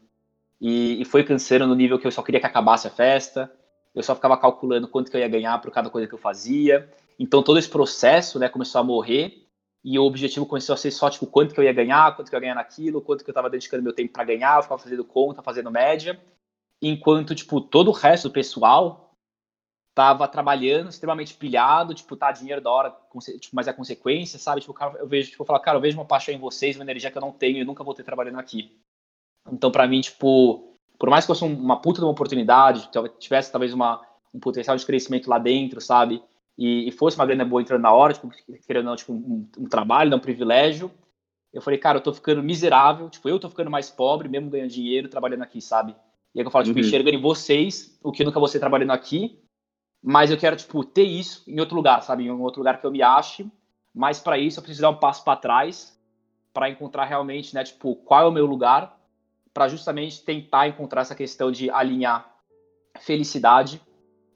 E, 0.62 1.01
e 1.01 1.05
foi 1.05 1.24
cansando 1.24 1.65
no 1.65 1.74
nível 1.74 1.98
que 1.98 2.05
eu 2.05 2.12
só 2.12 2.22
queria 2.22 2.39
que 2.39 2.45
acabasse 2.45 2.88
a 2.88 2.91
festa. 2.91 3.51
Eu 3.93 4.03
só 4.03 4.13
ficava 4.13 4.38
calculando 4.38 4.88
quanto 4.88 5.10
que 5.10 5.17
eu 5.17 5.22
ia 5.22 5.27
ganhar 5.27 5.60
por 5.60 5.72
cada 5.72 5.89
coisa 5.89 6.07
que 6.07 6.13
eu 6.13 6.19
fazia. 6.19 6.88
Então 7.17 7.41
todo 7.41 7.57
esse 7.57 7.69
processo, 7.69 8.38
né, 8.38 8.48
começou 8.48 8.79
a 8.79 8.84
morrer 8.84 9.44
e 9.85 9.99
o 9.99 10.03
objetivo 10.03 10.47
começou 10.47 10.73
a 10.73 10.77
ser 10.77 10.89
só, 10.89 11.11
tipo, 11.11 11.27
quanto 11.27 11.53
que 11.53 11.59
eu 11.59 11.63
ia 11.63 11.71
ganhar, 11.71 12.15
quanto 12.15 12.27
que 12.27 12.35
eu 12.35 12.37
ia 12.37 12.41
ganhar 12.41 12.55
naquilo, 12.55 13.03
quanto 13.03 13.23
que 13.23 13.29
eu 13.29 13.33
estava 13.33 13.51
dedicando 13.51 13.83
meu 13.83 13.93
tempo 13.93 14.11
para 14.11 14.23
ganhar, 14.23 14.57
eu 14.57 14.63
ficava 14.63 14.81
fazendo 14.81 15.05
conta, 15.05 15.43
fazendo 15.43 15.69
média, 15.69 16.19
enquanto, 16.81 17.35
tipo, 17.35 17.61
todo 17.61 17.89
o 17.89 17.93
resto 17.93 18.27
do 18.27 18.33
pessoal 18.33 19.13
tava 19.93 20.27
trabalhando, 20.27 20.89
extremamente 20.89 21.35
pilhado, 21.35 21.93
tipo, 21.93 22.15
tá, 22.15 22.31
dinheiro 22.31 22.61
da 22.61 22.71
hora, 22.71 22.97
tipo, 23.39 23.55
mas 23.55 23.67
é 23.67 23.73
consequência, 23.73 24.39
sabe? 24.39 24.59
Tipo, 24.59 24.73
cara, 24.73 24.97
eu 24.97 25.07
vejo, 25.07 25.29
tipo, 25.29 25.43
eu 25.43 25.45
falo, 25.45 25.59
cara, 25.59 25.77
eu 25.77 25.81
vejo 25.81 25.99
uma 25.99 26.03
paixão 26.05 26.33
em 26.33 26.39
vocês, 26.39 26.75
uma 26.75 26.83
energia 26.83 27.11
que 27.11 27.17
eu 27.19 27.21
não 27.21 27.31
tenho 27.31 27.59
e 27.59 27.63
nunca 27.63 27.83
vou 27.83 27.93
ter 27.93 28.03
trabalhando 28.03 28.39
aqui. 28.39 28.75
Então, 29.51 29.69
para 29.71 29.87
mim, 29.87 30.01
tipo, 30.01 30.75
por 30.97 31.11
mais 31.11 31.25
que 31.25 31.27
fosse 31.27 31.43
uma 31.43 31.79
puta 31.79 31.99
de 31.99 32.05
uma 32.05 32.11
oportunidade, 32.11 32.89
tivesse 33.19 33.51
talvez 33.51 33.71
uma, 33.71 34.01
um 34.33 34.39
potencial 34.39 34.75
de 34.75 34.85
crescimento 34.85 35.29
lá 35.29 35.37
dentro, 35.37 35.79
sabe? 35.79 36.23
E, 36.57 36.88
e, 36.88 36.91
fosse 36.91 37.17
uma 37.17 37.25
grana 37.25 37.43
boa 37.43 37.62
entrando 37.62 37.81
na 37.81 37.91
hora, 37.91 38.13
tipo, 38.13 38.29
querendo 38.65 38.85
não, 38.85 38.95
tipo, 38.95 39.12
um, 39.13 39.47
um 39.57 39.65
trabalho, 39.65 40.15
um 40.15 40.19
privilégio, 40.19 40.89
eu 41.53 41.62
falei, 41.62 41.79
cara, 41.79 41.97
eu 41.97 42.01
tô 42.01 42.13
ficando 42.13 42.43
miserável, 42.43 43.09
tipo, 43.09 43.27
eu 43.27 43.39
tô 43.39 43.50
ficando 43.50 43.71
mais 43.71 43.89
pobre, 43.89 44.27
mesmo 44.27 44.50
ganhando 44.50 44.69
dinheiro, 44.69 45.09
trabalhando 45.09 45.43
aqui, 45.43 45.62
sabe? 45.62 45.95
E 46.33 46.39
aí 46.39 46.45
eu 46.45 46.51
falo, 46.51 46.65
tipo, 46.65 46.77
uhum. 46.77 46.85
enxergando 46.85 47.17
em 47.17 47.21
vocês 47.21 47.97
o 48.03 48.12
que 48.12 48.24
eu 48.24 48.25
nunca 48.25 48.39
vou 48.39 48.47
ser 48.47 48.59
trabalhando 48.59 48.91
aqui, 48.91 49.39
mas 50.03 50.31
eu 50.31 50.38
quero, 50.38 50.55
tipo, 50.55 50.83
ter 50.83 51.03
isso 51.03 51.43
em 51.47 51.59
outro 51.59 51.75
lugar, 51.75 52.01
sabe? 52.03 52.25
Em 52.25 52.29
outro 52.29 52.59
lugar 52.59 52.79
que 52.79 52.85
eu 52.85 52.91
me 52.91 53.01
ache, 53.01 53.50
mas 53.93 54.19
para 54.19 54.38
isso 54.38 54.59
eu 54.59 54.63
preciso 54.63 54.81
dar 54.81 54.89
um 54.89 55.00
passo 55.00 55.24
para 55.24 55.38
trás 55.38 55.95
para 56.53 56.69
encontrar 56.69 57.03
realmente, 57.03 57.53
né, 57.53 57.65
tipo, 57.65 57.97
qual 57.97 58.21
é 58.21 58.25
o 58.25 58.31
meu 58.31 58.45
lugar, 58.45 58.97
para 59.53 59.67
justamente 59.67 60.24
tentar 60.24 60.67
encontrar 60.67 61.01
essa 61.01 61.13
questão 61.13 61.51
de 61.51 61.69
alinhar 61.69 62.33
felicidade 63.00 63.81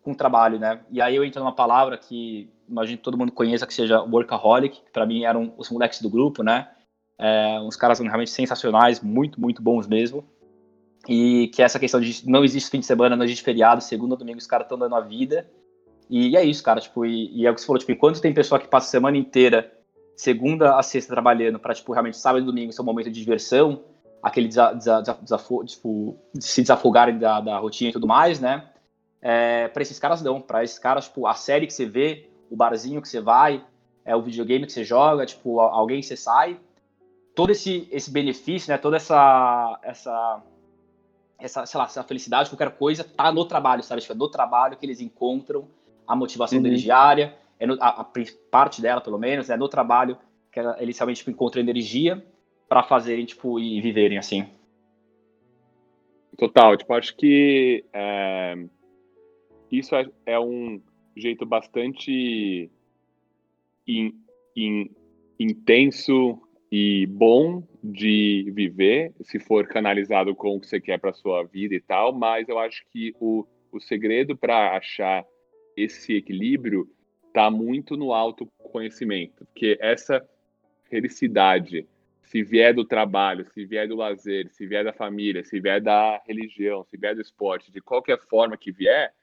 com 0.09 0.17
trabalho, 0.17 0.59
né? 0.59 0.81
E 0.91 1.01
aí 1.01 1.15
eu 1.15 1.23
entro 1.23 1.39
numa 1.39 1.53
palavra 1.53 1.97
que 1.97 2.49
imagino 2.67 2.97
que 2.97 3.03
todo 3.03 3.17
mundo 3.17 3.31
conheça, 3.31 3.65
que 3.65 3.73
seja 3.73 4.01
workaholic, 4.01 4.81
que 4.81 4.91
para 4.91 5.05
mim 5.05 5.23
eram 5.23 5.53
os 5.57 5.69
moleques 5.69 6.01
do 6.01 6.09
grupo, 6.09 6.43
né? 6.43 6.69
É, 7.17 7.59
uns 7.59 7.75
caras 7.75 7.99
realmente 7.99 8.31
sensacionais, 8.31 9.01
muito, 9.01 9.39
muito 9.41 9.61
bons 9.61 9.87
mesmo. 9.87 10.23
E 11.07 11.49
que 11.53 11.61
é 11.61 11.65
essa 11.65 11.79
questão 11.79 11.99
de 11.99 12.27
não 12.29 12.43
existe 12.43 12.69
fim 12.69 12.79
de 12.79 12.85
semana, 12.85 13.15
não 13.15 13.25
existe 13.25 13.43
feriado, 13.43 13.81
segunda, 13.81 14.15
domingo 14.15 14.37
os 14.37 14.47
caras 14.47 14.65
estão 14.65 14.77
dando 14.77 14.95
a 14.95 15.01
vida. 15.01 15.49
E, 16.09 16.35
é 16.35 16.43
isso, 16.43 16.63
cara, 16.63 16.81
tipo, 16.81 17.05
e, 17.05 17.31
e, 17.35 17.45
é 17.45 17.51
o 17.51 17.53
que 17.53 17.61
você 17.61 17.67
falou, 17.67 17.79
tipo, 17.79 17.91
enquanto 17.91 18.21
tem 18.21 18.33
pessoa 18.33 18.59
que 18.59 18.67
passa 18.67 18.87
a 18.87 18.89
semana 18.89 19.17
inteira, 19.17 19.71
segunda 20.15 20.77
a 20.77 20.83
sexta 20.83 21.13
trabalhando, 21.13 21.59
para 21.59 21.73
tipo, 21.73 21.91
realmente 21.91 22.17
sábado 22.17 22.43
e 22.43 22.45
domingo 22.45 22.73
ser 22.73 22.81
um 22.81 22.85
momento 22.85 23.11
de 23.11 23.19
diversão, 23.19 23.83
aquele 24.21 24.47
desa, 24.47 24.73
desa, 24.73 25.01
desafo, 25.21 25.63
tipo, 25.65 26.17
se 26.39 26.61
desafogarem 26.61 27.17
da, 27.17 27.39
da 27.39 27.57
rotina 27.57 27.91
e 27.91 27.93
tudo 27.93 28.07
mais, 28.07 28.39
né? 28.39 28.65
É, 29.21 29.67
para 29.67 29.81
esses 29.81 29.99
caras 29.99 30.21
não. 30.21 30.41
Para 30.41 30.63
esses 30.63 30.79
caras, 30.79 31.05
tipo, 31.05 31.27
a 31.27 31.33
série 31.33 31.67
que 31.67 31.73
você 31.73 31.85
vê, 31.85 32.29
o 32.49 32.55
barzinho 32.55 33.01
que 33.01 33.07
você 33.07 33.19
vai, 33.19 33.63
é 34.05 34.15
o 34.15 34.21
videogame 34.21 34.65
que 34.65 34.71
você 34.71 34.83
joga, 34.83 35.25
tipo, 35.25 35.59
alguém 35.59 35.99
que 35.99 36.07
você 36.07 36.17
sai, 36.17 36.59
todo 37.35 37.51
esse, 37.51 37.87
esse 37.91 38.09
benefício, 38.09 38.71
né, 38.71 38.77
toda 38.77 38.97
essa, 38.97 39.79
essa, 39.83 40.43
essa, 41.37 41.65
sei 41.65 41.77
lá, 41.77 41.85
essa 41.85 42.03
felicidade, 42.03 42.49
qualquer 42.49 42.71
coisa, 42.71 43.03
tá 43.03 43.31
no 43.31 43.45
trabalho, 43.45 43.83
sabe? 43.83 44.01
Tipo, 44.01 44.13
é 44.13 44.17
no 44.17 44.29
trabalho 44.29 44.77
que 44.77 44.85
eles 44.85 45.01
encontram 45.01 45.67
a 46.07 46.15
motivação 46.15 46.57
uhum. 46.57 46.63
deles 46.63 46.81
diária, 46.81 47.37
é 47.59 47.67
no, 47.67 47.77
a, 47.79 48.01
a, 48.01 48.07
parte 48.49 48.81
dela, 48.81 49.01
pelo 49.01 49.19
menos, 49.19 49.49
é 49.49 49.57
no 49.57 49.67
trabalho 49.67 50.17
que 50.51 50.59
eles 50.79 50.97
realmente 50.97 51.17
tipo, 51.17 51.29
encontram 51.29 51.61
energia 51.61 52.25
para 52.67 52.83
fazerem, 52.83 53.25
tipo, 53.25 53.59
e 53.59 53.79
viverem 53.81 54.17
assim. 54.17 54.47
Total, 56.37 56.75
tipo, 56.77 56.93
acho 56.93 57.15
que 57.15 57.83
é 57.93 58.55
isso 59.71 59.95
é, 59.95 60.05
é 60.25 60.39
um 60.39 60.81
jeito 61.15 61.45
bastante 61.45 62.69
in, 63.87 64.13
in, 64.55 64.89
intenso 65.39 66.41
e 66.71 67.07
bom 67.07 67.63
de 67.83 68.51
viver, 68.53 69.13
se 69.21 69.39
for 69.39 69.67
canalizado 69.67 70.35
com 70.35 70.55
o 70.55 70.59
que 70.59 70.67
você 70.67 70.79
quer 70.79 70.99
para 70.99 71.13
sua 71.13 71.43
vida 71.43 71.73
e 71.73 71.79
tal, 71.79 72.13
mas 72.13 72.47
eu 72.47 72.59
acho 72.59 72.83
que 72.91 73.13
o, 73.19 73.45
o 73.71 73.79
segredo 73.79 74.37
para 74.37 74.77
achar 74.77 75.25
esse 75.75 76.15
equilíbrio 76.15 76.87
está 77.27 77.49
muito 77.49 77.95
no 77.95 78.13
autoconhecimento, 78.13 79.45
porque 79.45 79.77
essa 79.79 80.27
felicidade, 80.89 81.87
se 82.23 82.43
vier 82.43 82.73
do 82.73 82.83
trabalho, 82.83 83.47
se 83.53 83.65
vier 83.65 83.87
do 83.87 83.95
lazer, 83.95 84.49
se 84.51 84.67
vier 84.67 84.83
da 84.83 84.93
família, 84.93 85.43
se 85.43 85.59
vier 85.59 85.81
da 85.81 86.21
religião, 86.27 86.83
se 86.83 86.97
vier 86.97 87.15
do 87.15 87.21
esporte, 87.21 87.71
de 87.71 87.81
qualquer 87.81 88.19
forma 88.27 88.57
que 88.57 88.71
vier, 88.71 89.13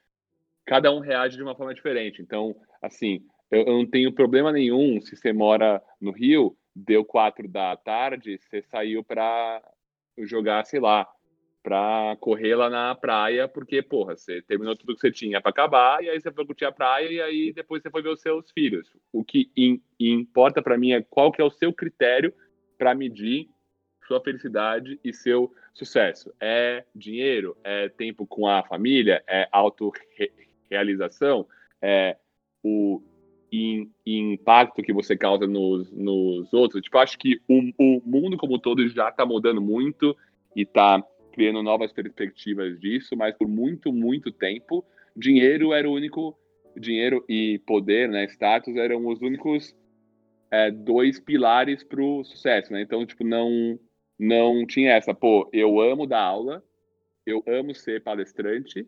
cada 0.67 0.91
um 0.91 0.99
reage 0.99 1.37
de 1.37 1.41
uma 1.41 1.55
forma 1.55 1.73
diferente. 1.73 2.21
Então, 2.21 2.55
assim, 2.81 3.21
eu, 3.49 3.61
eu, 3.61 3.77
não 3.77 3.85
tenho 3.85 4.11
problema 4.11 4.51
nenhum 4.51 5.01
se 5.01 5.15
você 5.15 5.31
mora 5.31 5.81
no 5.99 6.11
Rio, 6.11 6.55
deu 6.75 7.03
quatro 7.03 7.47
da 7.47 7.75
tarde, 7.77 8.37
você 8.37 8.61
saiu 8.61 9.03
para 9.03 9.63
jogar, 10.19 10.65
sei 10.65 10.79
lá, 10.79 11.07
para 11.63 12.15
correr 12.19 12.55
lá 12.55 12.69
na 12.69 12.93
praia, 12.95 13.47
porque, 13.47 13.81
porra, 13.81 14.15
você 14.15 14.41
terminou 14.41 14.75
tudo 14.75 14.93
que 14.93 15.01
você 15.01 15.11
tinha 15.11 15.41
para 15.41 15.49
acabar, 15.49 16.03
e 16.03 16.09
aí 16.09 16.19
você 16.19 16.31
foi 16.31 16.45
curtir 16.45 16.65
a 16.65 16.71
praia, 16.71 17.09
e 17.11 17.21
aí 17.21 17.53
depois 17.53 17.81
você 17.81 17.89
foi 17.89 18.01
ver 18.01 18.09
os 18.09 18.21
seus 18.21 18.51
filhos. 18.51 18.89
O 19.11 19.23
que 19.23 19.49
in, 19.55 19.81
importa 19.99 20.61
para 20.61 20.77
mim 20.77 20.91
é 20.91 21.01
qual 21.01 21.31
que 21.31 21.41
é 21.41 21.45
o 21.45 21.51
seu 21.51 21.73
critério 21.73 22.33
para 22.77 22.93
medir 22.93 23.49
sua 24.07 24.21
felicidade 24.21 24.99
e 25.03 25.13
seu 25.13 25.51
sucesso. 25.73 26.33
É 26.39 26.85
dinheiro? 26.95 27.57
É 27.63 27.89
tempo 27.89 28.25
com 28.25 28.47
a 28.47 28.63
família? 28.63 29.21
É 29.27 29.47
auto 29.51 29.91
realização, 30.69 31.45
é, 31.81 32.17
o 32.63 33.01
in, 33.51 33.89
impacto 34.05 34.81
que 34.81 34.93
você 34.93 35.15
causa 35.15 35.47
nos, 35.47 35.91
nos 35.91 36.51
outros. 36.53 36.81
Tipo, 36.81 36.97
acho 36.97 37.17
que 37.17 37.39
o, 37.47 37.71
o 37.77 38.01
mundo 38.05 38.37
como 38.37 38.55
um 38.55 38.59
todo 38.59 38.87
já 38.89 39.09
está 39.09 39.25
mudando 39.25 39.61
muito 39.61 40.15
e 40.55 40.63
está 40.63 41.03
criando 41.31 41.61
novas 41.61 41.91
perspectivas 41.91 42.79
disso, 42.79 43.15
mas 43.15 43.35
por 43.35 43.47
muito, 43.47 43.93
muito 43.93 44.31
tempo, 44.31 44.83
dinheiro 45.15 45.71
era 45.71 45.87
o 45.87 45.93
único, 45.93 46.35
dinheiro 46.75 47.23
e 47.29 47.59
poder, 47.59 48.09
né, 48.09 48.25
status 48.25 48.75
eram 48.75 49.05
os 49.05 49.21
únicos 49.21 49.75
é, 50.49 50.71
dois 50.71 51.19
pilares 51.19 51.83
para 51.83 52.01
o 52.01 52.23
sucesso, 52.23 52.71
né? 52.73 52.81
Então, 52.81 53.05
tipo, 53.05 53.23
não, 53.23 53.79
não 54.17 54.65
tinha 54.65 54.93
essa, 54.93 55.13
pô, 55.13 55.47
eu 55.53 55.79
amo 55.79 56.07
dar 56.07 56.21
aula, 56.21 56.63
eu 57.25 57.43
amo 57.45 57.75
ser 57.75 58.01
palestrante, 58.01 58.87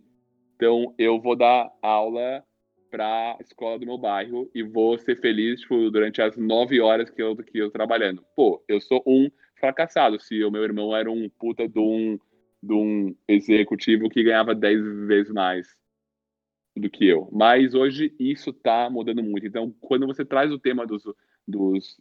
então, 0.60 0.94
eu 0.98 1.22
vou 1.22 1.38
dar 1.38 1.72
aula 1.82 2.44
para 2.92 3.32
a 3.32 3.38
escola 3.40 3.80
do 3.80 3.86
meu 3.86 3.98
bairro 3.98 4.52
e 4.54 4.62
vou 4.62 5.00
ser 5.00 5.16
feliz 5.16 5.62
tipo, 5.62 5.90
durante 5.90 6.22
as 6.22 6.36
nove 6.36 6.82
horas 6.82 7.10
que 7.10 7.22
eu 7.22 7.34
que 7.38 7.58
eu 7.58 7.72
trabalhando. 7.72 8.26
Pô, 8.36 8.62
eu 8.68 8.82
sou 8.82 9.02
um 9.08 9.32
fracassado 9.58 10.20
se 10.20 10.44
o 10.44 10.52
meu 10.52 10.62
irmão 10.62 10.94
era 10.94 11.10
um 11.10 11.30
puta 11.30 11.66
de 11.66 11.80
um, 11.80 12.20
de 12.62 12.74
um 12.74 13.16
executivo 13.26 14.10
que 14.10 14.22
ganhava 14.22 14.54
dez 14.54 14.82
vezes 15.08 15.32
mais 15.32 15.66
do 16.76 16.90
que 16.90 17.08
eu. 17.08 17.30
Mas 17.32 17.74
hoje 17.74 18.14
isso 18.20 18.50
está 18.50 18.90
mudando 18.90 19.24
muito. 19.24 19.48
Então, 19.48 19.74
quando 19.80 20.06
você 20.06 20.26
traz 20.26 20.52
o 20.52 20.60
tema 20.60 20.86
dos, 20.86 21.04
dos 21.48 21.98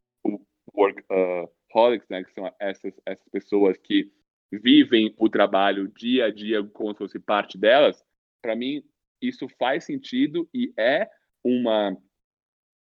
workaholics, 0.75 2.09
uh, 2.09 2.13
né, 2.13 2.25
que 2.25 2.33
são 2.33 2.53
essas, 2.59 2.93
essas 3.07 3.29
pessoas 3.29 3.79
que 3.79 4.11
vivem 4.51 5.15
o 5.17 5.29
trabalho 5.29 5.93
dia 5.97 6.25
a 6.25 6.31
dia 6.33 6.65
como 6.65 6.91
se 6.91 6.99
fosse 6.99 7.21
parte 7.21 7.57
delas, 7.57 8.05
para 8.41 8.57
mim, 8.57 8.83
isso 9.21 9.49
faz 9.59 9.85
sentido 9.85 10.49
e 10.55 10.73
é 10.77 11.09
uma, 11.43 11.97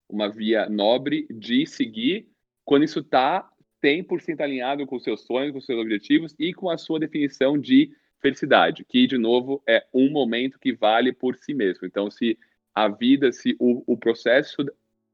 uma 0.09 0.29
via 0.29 0.69
nobre 0.69 1.27
de 1.29 1.65
seguir 1.65 2.27
quando 2.63 2.83
isso 2.83 2.99
está 2.99 3.49
100% 3.83 4.41
alinhado 4.41 4.85
com 4.85 4.99
seus 4.99 5.21
sonhos, 5.21 5.53
com 5.53 5.61
seus 5.61 5.79
objetivos 5.79 6.35
e 6.37 6.53
com 6.53 6.69
a 6.69 6.77
sua 6.77 6.99
definição 6.99 7.57
de 7.57 7.91
felicidade, 8.19 8.83
que, 8.83 9.07
de 9.07 9.17
novo, 9.17 9.61
é 9.67 9.85
um 9.93 10.09
momento 10.09 10.59
que 10.59 10.73
vale 10.73 11.13
por 11.13 11.35
si 11.35 11.53
mesmo. 11.53 11.85
Então, 11.85 12.09
se 12.09 12.37
a 12.73 12.87
vida, 12.87 13.31
se 13.31 13.55
o, 13.59 13.83
o 13.85 13.97
processo 13.97 14.65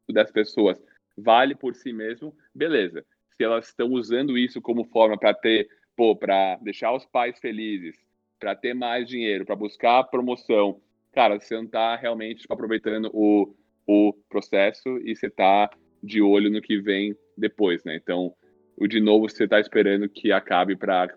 das 0.10 0.32
pessoas 0.32 0.82
vale 1.18 1.56
por 1.56 1.76
si 1.76 1.94
mesmo, 1.94 2.36
beleza. 2.54 3.06
se 3.36 3.44
elas 3.44 3.68
estão 3.68 3.92
usando 3.92 4.38
isso 4.38 4.62
como 4.62 4.86
forma 4.86 5.18
para 5.18 5.34
ter, 5.34 5.70
pô, 5.96 6.16
para 6.16 6.58
deixar 6.58 6.94
os 6.94 7.06
pais 7.06 7.38
felizes, 7.40 7.96
para 8.44 8.56
ter 8.56 8.74
mais 8.74 9.08
dinheiro, 9.08 9.46
para 9.46 9.56
buscar 9.56 10.04
promoção, 10.04 10.82
cara, 11.14 11.40
você 11.40 11.56
não 11.56 11.64
está 11.64 11.96
realmente 11.96 12.42
tipo, 12.42 12.54
aproveitando 12.54 13.10
o, 13.14 13.56
o 13.88 14.14
processo 14.28 14.98
e 15.06 15.16
você 15.16 15.28
está 15.28 15.70
de 16.04 16.22
olho 16.22 16.52
no 16.52 16.62
que 16.62 16.78
vem 16.78 17.16
depois, 17.38 17.86
né? 17.86 17.96
Então, 17.96 18.34
o 18.76 18.86
de 18.86 19.00
novo 19.00 19.30
você 19.30 19.46
está 19.46 19.62
esperando 19.62 20.10
que 20.10 20.34
acabe 20.34 20.76
para 20.76 21.08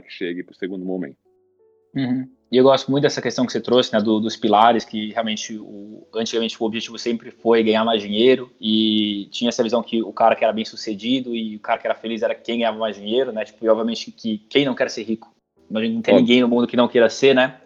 que 0.00 0.10
chegue 0.10 0.42
para 0.42 0.54
o 0.54 0.56
segundo 0.56 0.86
momento. 0.86 1.18
Uhum. 1.94 2.26
E 2.50 2.56
eu 2.56 2.64
gosto 2.64 2.90
muito 2.90 3.02
dessa 3.02 3.20
questão 3.20 3.44
que 3.44 3.52
você 3.52 3.60
trouxe, 3.60 3.92
né, 3.92 4.00
do, 4.00 4.18
dos 4.18 4.34
pilares, 4.34 4.86
que 4.86 5.10
realmente, 5.10 5.58
o, 5.58 6.08
antigamente, 6.14 6.56
o 6.58 6.64
objetivo 6.64 6.98
sempre 6.98 7.30
foi 7.30 7.62
ganhar 7.62 7.84
mais 7.84 8.00
dinheiro, 8.00 8.50
e 8.58 9.28
tinha 9.30 9.50
essa 9.50 9.62
visão 9.62 9.82
que 9.82 10.02
o 10.02 10.14
cara 10.14 10.34
que 10.34 10.44
era 10.44 10.52
bem 10.52 10.64
sucedido 10.64 11.36
e 11.36 11.56
o 11.56 11.60
cara 11.60 11.78
que 11.78 11.86
era 11.86 11.94
feliz 11.94 12.22
era 12.22 12.34
quem 12.34 12.60
ganhava 12.60 12.78
mais 12.78 12.96
dinheiro, 12.96 13.32
né, 13.32 13.44
tipo, 13.44 13.62
e 13.62 13.68
obviamente 13.68 14.10
que 14.10 14.38
quem 14.48 14.64
não 14.64 14.74
quer 14.74 14.88
ser 14.88 15.02
rico, 15.02 15.30
não 15.70 16.02
tem 16.02 16.16
ninguém 16.16 16.40
no 16.40 16.48
mundo 16.48 16.66
que 16.66 16.76
não 16.76 16.88
queira 16.88 17.08
ser, 17.08 17.34
né, 17.34 17.60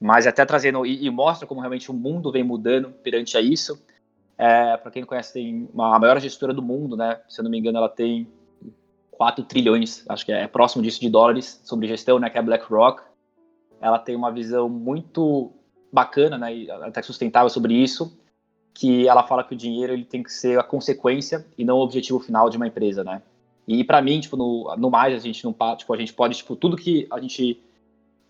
mas 0.00 0.26
até 0.26 0.44
trazendo, 0.44 0.84
e, 0.84 1.04
e 1.04 1.10
mostra 1.10 1.46
como 1.46 1.60
realmente 1.60 1.90
o 1.90 1.94
mundo 1.94 2.30
vem 2.30 2.42
mudando 2.42 2.90
perante 2.90 3.36
a 3.36 3.40
isso, 3.40 3.80
é, 4.38 4.76
para 4.76 4.90
quem 4.90 5.02
não 5.02 5.08
conhece, 5.08 5.32
tem 5.32 5.68
uma, 5.72 5.94
a 5.94 5.98
maior 5.98 6.20
gestora 6.20 6.52
do 6.52 6.62
mundo, 6.62 6.96
né, 6.96 7.20
se 7.28 7.40
eu 7.40 7.44
não 7.44 7.50
me 7.50 7.58
engano, 7.58 7.78
ela 7.78 7.88
tem 7.88 8.26
4 9.12 9.44
trilhões, 9.44 10.04
acho 10.08 10.26
que 10.26 10.32
é, 10.32 10.42
é 10.42 10.48
próximo 10.48 10.82
disso, 10.82 11.00
de 11.00 11.08
dólares 11.08 11.60
sobre 11.64 11.88
gestão, 11.88 12.18
né, 12.18 12.28
que 12.28 12.36
é 12.36 12.40
a 12.40 12.42
BlackRock, 12.42 13.02
ela 13.80 13.98
tem 13.98 14.16
uma 14.16 14.30
visão 14.30 14.68
muito 14.68 15.52
bacana, 15.92 16.36
né, 16.36 16.54
e 16.54 16.70
até 16.70 17.00
sustentável 17.02 17.48
sobre 17.48 17.74
isso, 17.74 18.18
que 18.76 19.08
ela 19.08 19.22
fala 19.22 19.42
que 19.42 19.54
o 19.54 19.56
dinheiro 19.56 19.94
ele 19.94 20.04
tem 20.04 20.22
que 20.22 20.30
ser 20.30 20.58
a 20.58 20.62
consequência 20.62 21.46
e 21.56 21.64
não 21.64 21.78
o 21.78 21.80
objetivo 21.80 22.20
final 22.20 22.50
de 22.50 22.58
uma 22.58 22.66
empresa, 22.66 23.02
né? 23.02 23.22
E 23.66 23.82
para 23.82 24.00
mim, 24.00 24.20
tipo, 24.20 24.36
no, 24.36 24.74
no 24.76 24.90
mais 24.90 25.14
a 25.14 25.18
gente 25.18 25.44
não 25.44 25.54
tipo, 25.76 25.92
a 25.92 25.96
gente 25.96 26.12
pode, 26.12 26.36
tipo, 26.36 26.54
tudo 26.54 26.76
que 26.76 27.06
a 27.10 27.20
gente 27.20 27.60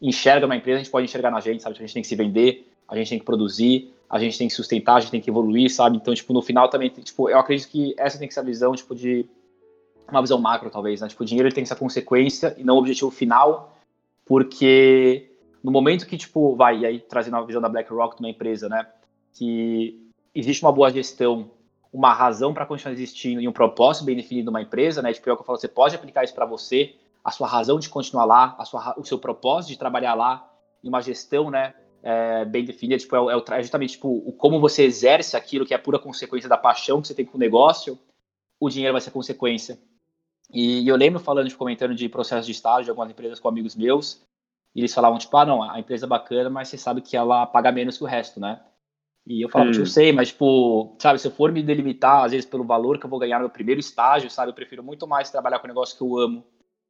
enxerga 0.00 0.46
uma 0.46 0.56
empresa, 0.56 0.76
a 0.76 0.82
gente 0.82 0.90
pode 0.90 1.04
enxergar 1.04 1.30
na 1.30 1.40
gente, 1.40 1.62
sabe? 1.62 1.74
Tipo, 1.74 1.84
a 1.84 1.86
gente 1.86 1.94
tem 1.94 2.02
que 2.02 2.08
se 2.08 2.16
vender, 2.16 2.66
a 2.88 2.96
gente 2.96 3.10
tem 3.10 3.18
que 3.18 3.24
produzir, 3.24 3.92
a 4.08 4.18
gente 4.18 4.38
tem 4.38 4.48
que 4.48 4.54
sustentar, 4.54 4.96
a 4.96 5.00
gente 5.00 5.10
tem 5.10 5.20
que 5.20 5.28
evoluir, 5.28 5.70
sabe? 5.70 5.96
Então, 5.96 6.14
tipo, 6.14 6.32
no 6.32 6.40
final 6.40 6.68
também, 6.68 6.88
tipo, 6.88 7.28
eu 7.28 7.38
acredito 7.38 7.68
que 7.68 7.94
essa 7.98 8.18
tem 8.18 8.28
que 8.28 8.34
ser 8.34 8.40
a 8.40 8.44
visão, 8.44 8.74
tipo, 8.74 8.94
de 8.94 9.26
uma 10.10 10.20
visão 10.20 10.38
macro, 10.38 10.70
talvez, 10.70 11.00
né? 11.00 11.08
Tipo, 11.08 11.22
o 11.22 11.26
dinheiro 11.26 11.48
ele 11.48 11.54
tem 11.54 11.64
que 11.64 11.68
ser 11.68 11.74
a 11.74 11.78
consequência 11.78 12.54
e 12.56 12.64
não 12.64 12.76
o 12.76 12.78
objetivo 12.78 13.10
final, 13.10 13.76
porque 14.24 15.30
no 15.62 15.72
momento 15.72 16.06
que, 16.06 16.16
tipo, 16.16 16.54
vai, 16.54 16.78
e 16.78 16.86
aí 16.86 17.00
trazendo 17.00 17.36
a 17.36 17.42
visão 17.42 17.60
da 17.60 17.68
BlackRock 17.68 18.16
de 18.16 18.22
uma 18.22 18.30
empresa, 18.30 18.68
né, 18.68 18.86
que 19.34 20.00
existe 20.34 20.62
uma 20.64 20.72
boa 20.72 20.90
gestão, 20.90 21.50
uma 21.96 22.12
razão 22.12 22.52
para 22.52 22.66
continuar 22.66 22.92
existindo 22.92 23.40
e 23.40 23.48
um 23.48 23.52
propósito 23.52 24.04
bem 24.04 24.14
definido 24.14 24.50
numa 24.50 24.60
empresa, 24.60 25.00
né, 25.00 25.14
tipo, 25.14 25.30
é 25.30 25.32
o 25.32 25.36
que 25.36 25.40
eu 25.40 25.46
falo, 25.46 25.58
você 25.58 25.66
pode 25.66 25.96
aplicar 25.96 26.24
isso 26.24 26.34
para 26.34 26.44
você, 26.44 26.94
a 27.24 27.30
sua 27.30 27.48
razão 27.48 27.78
de 27.78 27.88
continuar 27.88 28.26
lá, 28.26 28.54
a 28.58 28.66
sua, 28.66 28.94
o 28.98 29.04
seu 29.04 29.18
propósito 29.18 29.70
de 29.70 29.78
trabalhar 29.78 30.12
lá, 30.12 30.46
e 30.84 30.88
uma 30.90 31.00
gestão, 31.00 31.50
né, 31.50 31.74
é, 32.02 32.44
bem 32.44 32.66
definida, 32.66 32.98
tipo, 32.98 33.16
é, 33.16 33.34
é, 33.34 33.62
justamente, 33.62 33.92
tipo, 33.92 34.08
o, 34.08 34.30
como 34.30 34.60
você 34.60 34.84
exerce 34.84 35.38
aquilo 35.38 35.64
que 35.64 35.72
é 35.72 35.78
pura 35.78 35.98
consequência 35.98 36.50
da 36.50 36.58
paixão 36.58 37.00
que 37.00 37.08
você 37.08 37.14
tem 37.14 37.24
com 37.24 37.38
o 37.38 37.40
negócio, 37.40 37.98
o 38.60 38.68
dinheiro 38.68 38.92
vai 38.92 39.00
ser 39.00 39.10
consequência. 39.10 39.78
E, 40.52 40.82
e 40.82 40.88
eu 40.88 40.96
lembro 40.96 41.18
falando, 41.18 41.48
de, 41.48 41.56
comentando 41.56 41.94
de 41.94 42.10
processo 42.10 42.44
de 42.44 42.52
estágio 42.52 42.84
de 42.84 42.90
algumas 42.90 43.10
empresas 43.10 43.40
com 43.40 43.48
amigos 43.48 43.74
meus, 43.74 44.22
e 44.74 44.80
eles 44.80 44.92
falavam, 44.92 45.16
tipo, 45.16 45.34
ah, 45.38 45.46
não, 45.46 45.62
a 45.62 45.80
empresa 45.80 46.04
é 46.04 46.08
bacana, 46.08 46.50
mas 46.50 46.68
você 46.68 46.76
sabe 46.76 47.00
que 47.00 47.16
ela 47.16 47.46
paga 47.46 47.72
menos 47.72 47.96
que 47.96 48.04
o 48.04 48.06
resto, 48.06 48.38
né? 48.38 48.60
E 49.26 49.42
eu 49.42 49.48
falava, 49.48 49.70
hum. 49.70 49.74
eu 49.80 49.86
sei, 49.86 50.12
mas, 50.12 50.28
tipo, 50.28 50.94
sabe, 51.00 51.18
se 51.18 51.26
eu 51.26 51.32
for 51.32 51.50
me 51.50 51.62
delimitar, 51.62 52.24
às 52.24 52.30
vezes, 52.30 52.46
pelo 52.46 52.64
valor 52.64 52.98
que 52.98 53.06
eu 53.06 53.10
vou 53.10 53.18
ganhar 53.18 53.38
no 53.38 53.44
meu 53.44 53.50
primeiro 53.50 53.80
estágio, 53.80 54.30
sabe, 54.30 54.50
eu 54.50 54.54
prefiro 54.54 54.84
muito 54.84 55.06
mais 55.06 55.30
trabalhar 55.30 55.58
com 55.58 55.66
um 55.66 55.68
negócio 55.68 55.96
que 55.96 56.02
eu 56.04 56.16
amo, 56.16 56.44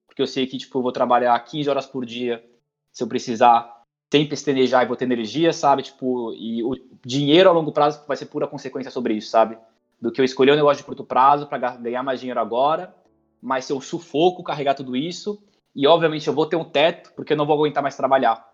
porque 0.07 0.21
eu 0.21 0.27
sei 0.27 0.47
que, 0.47 0.59
tipo, 0.59 0.79
eu 0.79 0.83
vou 0.83 0.93
trabalhar 0.93 1.39
15 1.41 1.71
horas 1.71 1.87
por 1.87 2.05
dia, 2.05 2.45
se 2.93 3.03
eu 3.03 3.09
precisar, 3.09 3.83
sem 4.13 4.29
pestanejar 4.29 4.85
e 4.85 4.87
vou 4.87 4.97
ter 4.97 5.07
energia, 5.07 5.51
sabe, 5.53 5.83
tipo, 5.83 6.35
e 6.35 6.63
o 6.63 6.75
dinheiro 7.05 7.49
a 7.49 7.53
longo 7.53 7.73
prazo 7.73 8.05
vai 8.07 8.17
ser 8.17 8.27
pura 8.27 8.47
consequência 8.47 8.91
sobre 8.91 9.15
isso, 9.15 9.31
sabe? 9.31 9.57
Do 9.99 10.13
que 10.13 10.21
eu 10.21 10.25
escolher 10.25 10.53
um 10.53 10.57
negócio 10.57 10.83
de 10.83 10.87
curto 10.87 11.05
prazo 11.05 11.47
para 11.47 11.77
ganhar 11.77 12.03
mais 12.03 12.21
dinheiro 12.21 12.39
agora, 12.39 12.95
mas 13.41 13.65
se 13.65 13.73
eu 13.73 13.81
sufoco 13.81 14.43
carregar 14.43 14.75
tudo 14.75 14.95
isso, 14.95 15.43
e 15.75 15.87
obviamente 15.87 16.29
eu 16.29 16.35
vou 16.35 16.47
ter 16.47 16.57
um 16.57 16.65
teto, 16.65 17.13
porque 17.17 17.33
eu 17.33 17.37
não 17.37 17.47
vou 17.47 17.57
aguentar 17.57 17.83
mais 17.83 17.97
trabalhar 17.97 18.47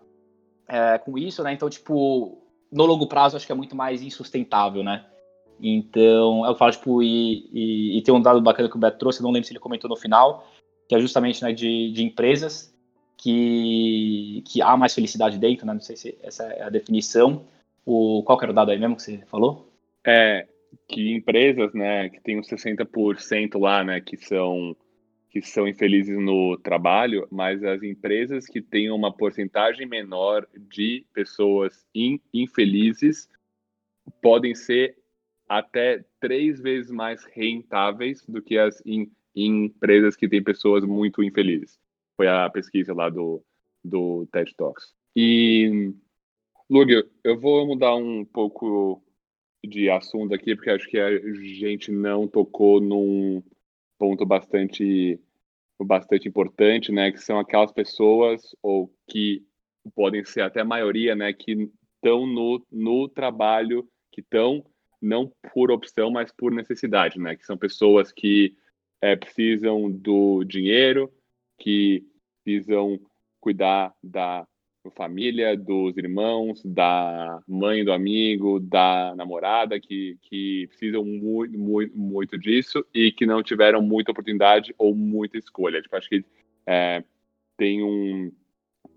é, 0.68 0.98
com 0.98 1.18
isso, 1.18 1.42
né? 1.42 1.52
Então, 1.52 1.68
tipo, 1.68 2.42
no 2.72 2.87
longo 2.87 3.06
prazo 3.06 3.37
acho 3.37 3.46
que 3.46 3.52
é 3.52 3.54
muito 3.54 3.76
mais 3.76 4.02
insustentável, 4.02 4.82
né? 4.82 5.04
Então, 5.61 6.44
eu 6.44 6.56
falo, 6.56 6.72
tipo, 6.72 7.02
e, 7.02 7.48
e, 7.52 7.98
e 7.98 8.02
tem 8.02 8.12
um 8.12 8.20
dado 8.20 8.40
bacana 8.40 8.68
que 8.68 8.76
o 8.76 8.80
Beto 8.80 8.98
trouxe, 8.98 9.22
não 9.22 9.30
lembro 9.30 9.46
se 9.46 9.52
ele 9.52 9.61
comentou 9.61 9.88
no 9.88 9.96
final, 9.96 10.48
que 10.88 10.94
é 10.94 11.00
justamente 11.00 11.42
né, 11.42 11.52
de, 11.52 11.92
de 11.92 12.02
empresas 12.02 12.74
que, 13.16 14.42
que 14.46 14.61
há 14.61 14.76
mais 14.76 14.94
felicidade 14.94 15.38
dentro, 15.38 15.64
né? 15.64 15.74
Não 15.74 15.80
sei 15.80 15.96
se 15.96 16.18
essa 16.22 16.44
é 16.44 16.62
a 16.62 16.70
definição. 16.70 17.44
O, 17.85 18.22
qual 18.24 18.37
que 18.37 18.44
era 18.44 18.52
o 18.52 18.54
dado 18.54 18.70
aí 18.70 18.78
mesmo 18.78 18.96
que 18.96 19.02
você 19.02 19.18
falou? 19.26 19.72
É, 20.04 20.48
que 20.88 21.14
empresas, 21.14 21.72
né, 21.74 22.08
que 22.08 22.20
tem 22.20 22.38
uns 22.38 22.48
60% 22.48 23.58
lá, 23.61 23.85
né, 23.85 24.00
que 24.00 24.16
são 24.16 24.74
que 25.32 25.40
são 25.40 25.66
infelizes 25.66 26.18
no 26.18 26.58
trabalho, 26.58 27.26
mas 27.30 27.64
as 27.64 27.82
empresas 27.82 28.44
que 28.46 28.60
têm 28.60 28.90
uma 28.90 29.10
porcentagem 29.10 29.86
menor 29.86 30.46
de 30.54 31.06
pessoas 31.14 31.86
in, 31.94 32.20
infelizes 32.34 33.30
podem 34.20 34.54
ser 34.54 34.94
até 35.48 36.04
três 36.20 36.60
vezes 36.60 36.90
mais 36.90 37.24
rentáveis 37.24 38.22
do 38.26 38.42
que 38.42 38.58
as 38.58 38.82
in, 38.84 39.10
empresas 39.34 40.16
que 40.16 40.28
têm 40.28 40.44
pessoas 40.44 40.84
muito 40.84 41.22
infelizes. 41.22 41.80
Foi 42.14 42.28
a 42.28 42.50
pesquisa 42.50 42.92
lá 42.92 43.08
do, 43.08 43.42
do 43.82 44.26
TED 44.26 44.54
Talks. 44.54 44.92
E, 45.16 45.94
Lug, 46.68 47.08
eu 47.24 47.40
vou 47.40 47.66
mudar 47.66 47.96
um 47.96 48.22
pouco 48.22 49.02
de 49.64 49.88
assunto 49.88 50.34
aqui, 50.34 50.54
porque 50.54 50.68
acho 50.68 50.88
que 50.90 50.98
a 50.98 51.18
gente 51.34 51.90
não 51.90 52.28
tocou 52.28 52.82
num 52.82 53.42
ponto 54.02 54.26
bastante 54.26 55.20
bastante 55.84 56.28
importante, 56.28 56.90
né, 56.90 57.10
que 57.12 57.18
são 57.18 57.38
aquelas 57.38 57.72
pessoas 57.72 58.54
ou 58.60 58.92
que 59.08 59.44
podem 59.94 60.24
ser 60.24 60.42
até 60.42 60.60
a 60.60 60.64
maioria, 60.64 61.14
né, 61.14 61.32
que 61.32 61.70
estão 61.96 62.24
no, 62.26 62.64
no 62.70 63.08
trabalho, 63.08 63.88
que 64.12 64.20
estão 64.20 64.64
não 65.00 65.32
por 65.52 65.72
opção, 65.72 66.10
mas 66.10 66.32
por 66.32 66.52
necessidade, 66.52 67.18
né, 67.18 67.36
que 67.36 67.44
são 67.44 67.56
pessoas 67.56 68.12
que 68.12 68.56
é, 69.00 69.14
precisam 69.14 69.90
do 69.90 70.42
dinheiro, 70.44 71.12
que 71.58 72.04
precisam 72.44 73.00
cuidar 73.40 73.92
da 74.02 74.44
família, 74.90 75.56
dos 75.56 75.96
irmãos, 75.96 76.60
da 76.64 77.40
mãe 77.46 77.84
do 77.84 77.92
amigo, 77.92 78.58
da 78.58 79.14
namorada, 79.16 79.78
que, 79.78 80.18
que 80.22 80.66
precisam 80.68 81.04
muito, 81.04 81.58
muito, 81.58 81.96
muito 81.96 82.38
disso 82.38 82.84
e 82.92 83.12
que 83.12 83.24
não 83.24 83.42
tiveram 83.42 83.80
muita 83.80 84.10
oportunidade 84.10 84.74
ou 84.76 84.94
muita 84.94 85.38
escolha. 85.38 85.80
Tipo, 85.80 85.96
acho 85.96 86.08
que 86.08 86.24
é, 86.66 87.04
tem 87.56 87.82
um 87.82 88.32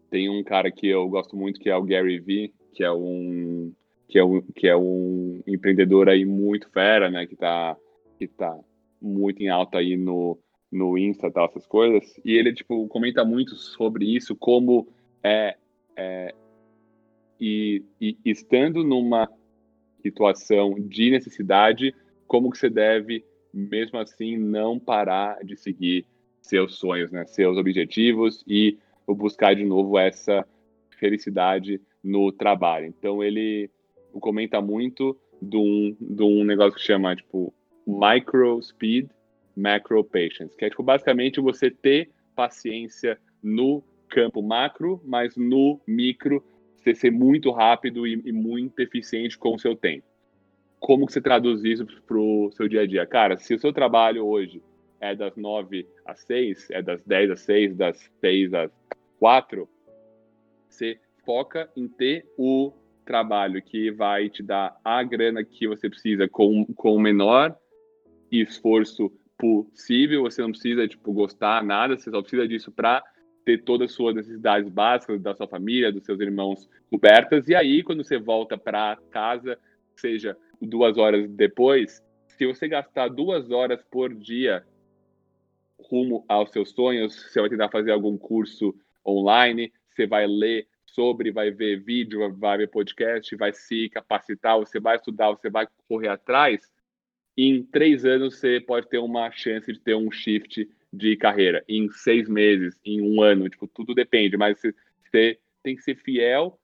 tem 0.09 0.29
um 0.29 0.43
cara 0.43 0.71
que 0.71 0.87
eu 0.87 1.07
gosto 1.09 1.35
muito 1.35 1.59
que 1.59 1.69
é 1.69 1.75
o 1.75 1.83
Gary 1.83 2.19
Vee, 2.19 2.53
que 2.73 2.83
é 2.83 2.91
um 2.91 3.73
que 4.07 4.19
é 4.19 4.23
um, 4.23 4.41
que 4.41 4.67
é 4.67 4.75
um 4.75 5.41
empreendedor 5.45 6.09
aí 6.09 6.25
muito 6.25 6.69
fera, 6.69 7.09
né, 7.09 7.25
que 7.25 7.35
tá 7.35 7.75
que 8.17 8.27
tá 8.27 8.57
muito 9.01 9.41
em 9.41 9.49
alta 9.49 9.79
aí 9.79 9.95
no 9.97 10.39
no 10.71 10.97
Insta, 10.97 11.31
tal, 11.31 11.45
essas 11.45 11.65
coisas. 11.65 12.19
E 12.25 12.33
ele 12.33 12.53
tipo 12.53 12.87
comenta 12.87 13.23
muito 13.23 13.55
sobre 13.55 14.05
isso, 14.05 14.35
como 14.35 14.87
é 15.23 15.55
é, 15.95 16.33
e, 17.39 17.83
e, 17.99 18.17
estando 18.25 18.83
numa 18.83 19.29
situação 20.01 20.75
de 20.79 21.09
necessidade, 21.09 21.93
como 22.27 22.49
que 22.51 22.57
você 22.57 22.69
deve, 22.69 23.25
mesmo 23.53 23.99
assim, 23.99 24.37
não 24.37 24.79
parar 24.79 25.43
de 25.43 25.57
seguir 25.57 26.05
seus 26.41 26.75
sonhos, 26.75 27.11
né, 27.11 27.25
seus 27.25 27.57
objetivos 27.57 28.43
e 28.47 28.77
buscar 29.07 29.55
de 29.55 29.63
novo 29.63 29.97
essa 29.97 30.45
felicidade 30.99 31.81
no 32.03 32.31
trabalho. 32.31 32.85
Então 32.87 33.23
ele 33.23 33.69
comenta 34.13 34.61
muito 34.61 35.17
de 35.41 35.57
um, 35.57 35.95
de 35.99 36.23
um 36.23 36.43
negócio 36.43 36.75
que 36.75 36.85
chama 36.85 37.15
tipo 37.15 37.53
micro 37.85 38.61
speed, 38.61 39.09
macro 39.55 40.03
patience, 40.03 40.55
que 40.57 40.65
é 40.65 40.69
tipo 40.69 40.83
basicamente 40.83 41.39
você 41.39 41.69
ter 41.69 42.11
paciência 42.35 43.19
no 43.41 43.83
campo 44.09 44.41
macro, 44.41 45.01
mas 45.05 45.35
no 45.35 45.79
micro 45.87 46.43
você 46.75 46.93
ser 46.93 47.11
muito 47.11 47.51
rápido 47.51 48.05
e, 48.05 48.21
e 48.25 48.31
muito 48.31 48.79
eficiente 48.79 49.37
com 49.37 49.55
o 49.55 49.59
seu 49.59 49.75
tempo. 49.75 50.05
Como 50.79 51.07
que 51.07 51.13
você 51.13 51.21
traduz 51.21 51.63
isso 51.63 51.85
para 52.05 52.17
o 52.17 52.51
seu 52.51 52.67
dia 52.67 52.81
a 52.81 52.85
dia? 52.85 53.05
Cara, 53.05 53.37
se 53.37 53.55
o 53.55 53.59
seu 53.59 53.73
trabalho 53.73 54.25
hoje 54.25 54.61
é 54.99 55.15
das 55.15 55.35
9 55.35 55.87
às 56.05 56.19
6, 56.21 56.69
é 56.69 56.81
das 56.81 57.03
10 57.03 57.31
às 57.31 57.39
6, 57.41 57.75
das 57.75 58.11
6 58.21 58.53
às 58.53 58.71
4, 59.19 59.67
você 60.69 60.99
foca 61.25 61.69
em 61.75 61.87
ter 61.87 62.25
o 62.37 62.71
trabalho 63.03 63.61
que 63.61 63.91
vai 63.91 64.29
te 64.29 64.43
dar 64.43 64.79
a 64.83 65.01
grana 65.03 65.43
que 65.43 65.67
você 65.67 65.89
precisa 65.89 66.27
com, 66.27 66.65
com 66.75 66.95
o 66.95 66.99
menor 66.99 67.55
esforço 68.31 69.11
possível, 69.37 70.23
você 70.23 70.41
não 70.41 70.51
precisa, 70.51 70.87
tipo, 70.87 71.13
gostar 71.13 71.63
nada, 71.63 71.97
você 71.97 72.09
só 72.09 72.21
precisa 72.21 72.47
disso 72.47 72.71
para 72.71 73.03
ter 73.45 73.63
todas 73.63 73.91
as 73.91 73.95
suas 73.95 74.15
necessidades 74.15 74.67
básicas 74.67 75.21
da 75.21 75.35
sua 75.35 75.47
família, 75.47 75.91
dos 75.91 76.03
seus 76.03 76.19
irmãos 76.19 76.67
cobertas. 76.89 77.47
E 77.47 77.53
aí, 77.53 77.83
quando 77.83 78.03
você 78.03 78.17
volta 78.17 78.57
para 78.57 78.97
casa, 79.11 79.57
seja 79.95 80.35
duas 80.59 80.97
horas 80.97 81.29
depois, 81.29 82.03
se 82.27 82.45
você 82.45 82.67
gastar 82.67 83.07
duas 83.07 83.51
horas 83.51 83.81
por 83.89 84.13
dia 84.13 84.65
rumo 85.79 86.25
aos 86.27 86.51
seus 86.51 86.71
sonhos, 86.71 87.13
você 87.13 87.39
vai 87.39 87.49
tentar 87.49 87.69
fazer 87.69 87.91
algum 87.91 88.17
curso 88.17 88.75
online, 89.05 89.71
você 89.89 90.07
vai 90.07 90.25
ler 90.25 90.67
sobre, 90.85 91.31
vai 91.31 91.51
ver 91.51 91.83
vídeo, 91.83 92.33
vai 92.37 92.57
ver 92.57 92.69
podcast, 92.69 93.35
vai 93.35 93.53
se 93.53 93.89
capacitar, 93.89 94.57
você 94.57 94.79
vai 94.79 94.95
estudar, 94.95 95.29
você 95.29 95.49
vai 95.49 95.67
correr 95.87 96.07
atrás, 96.07 96.61
em 97.37 97.63
três 97.63 98.05
anos 98.05 98.39
você 98.39 98.59
pode 98.59 98.87
ter 98.87 98.97
uma 98.97 99.29
chance 99.31 99.71
de 99.71 99.79
ter 99.79 99.95
um 99.95 100.09
shift 100.09 100.67
de 100.95 101.15
carreira. 101.17 101.63
Em 101.67 101.89
seis 101.89 102.27
meses, 102.29 102.75
em 102.83 103.01
um 103.01 103.21
ano, 103.21 103.49
tipo, 103.49 103.67
tudo 103.67 103.93
depende, 103.93 104.37
mas 104.37 104.59
você 104.59 105.37
tem 105.63 105.75
que 105.75 105.81
ser 105.81 105.95
fiel 105.95 106.59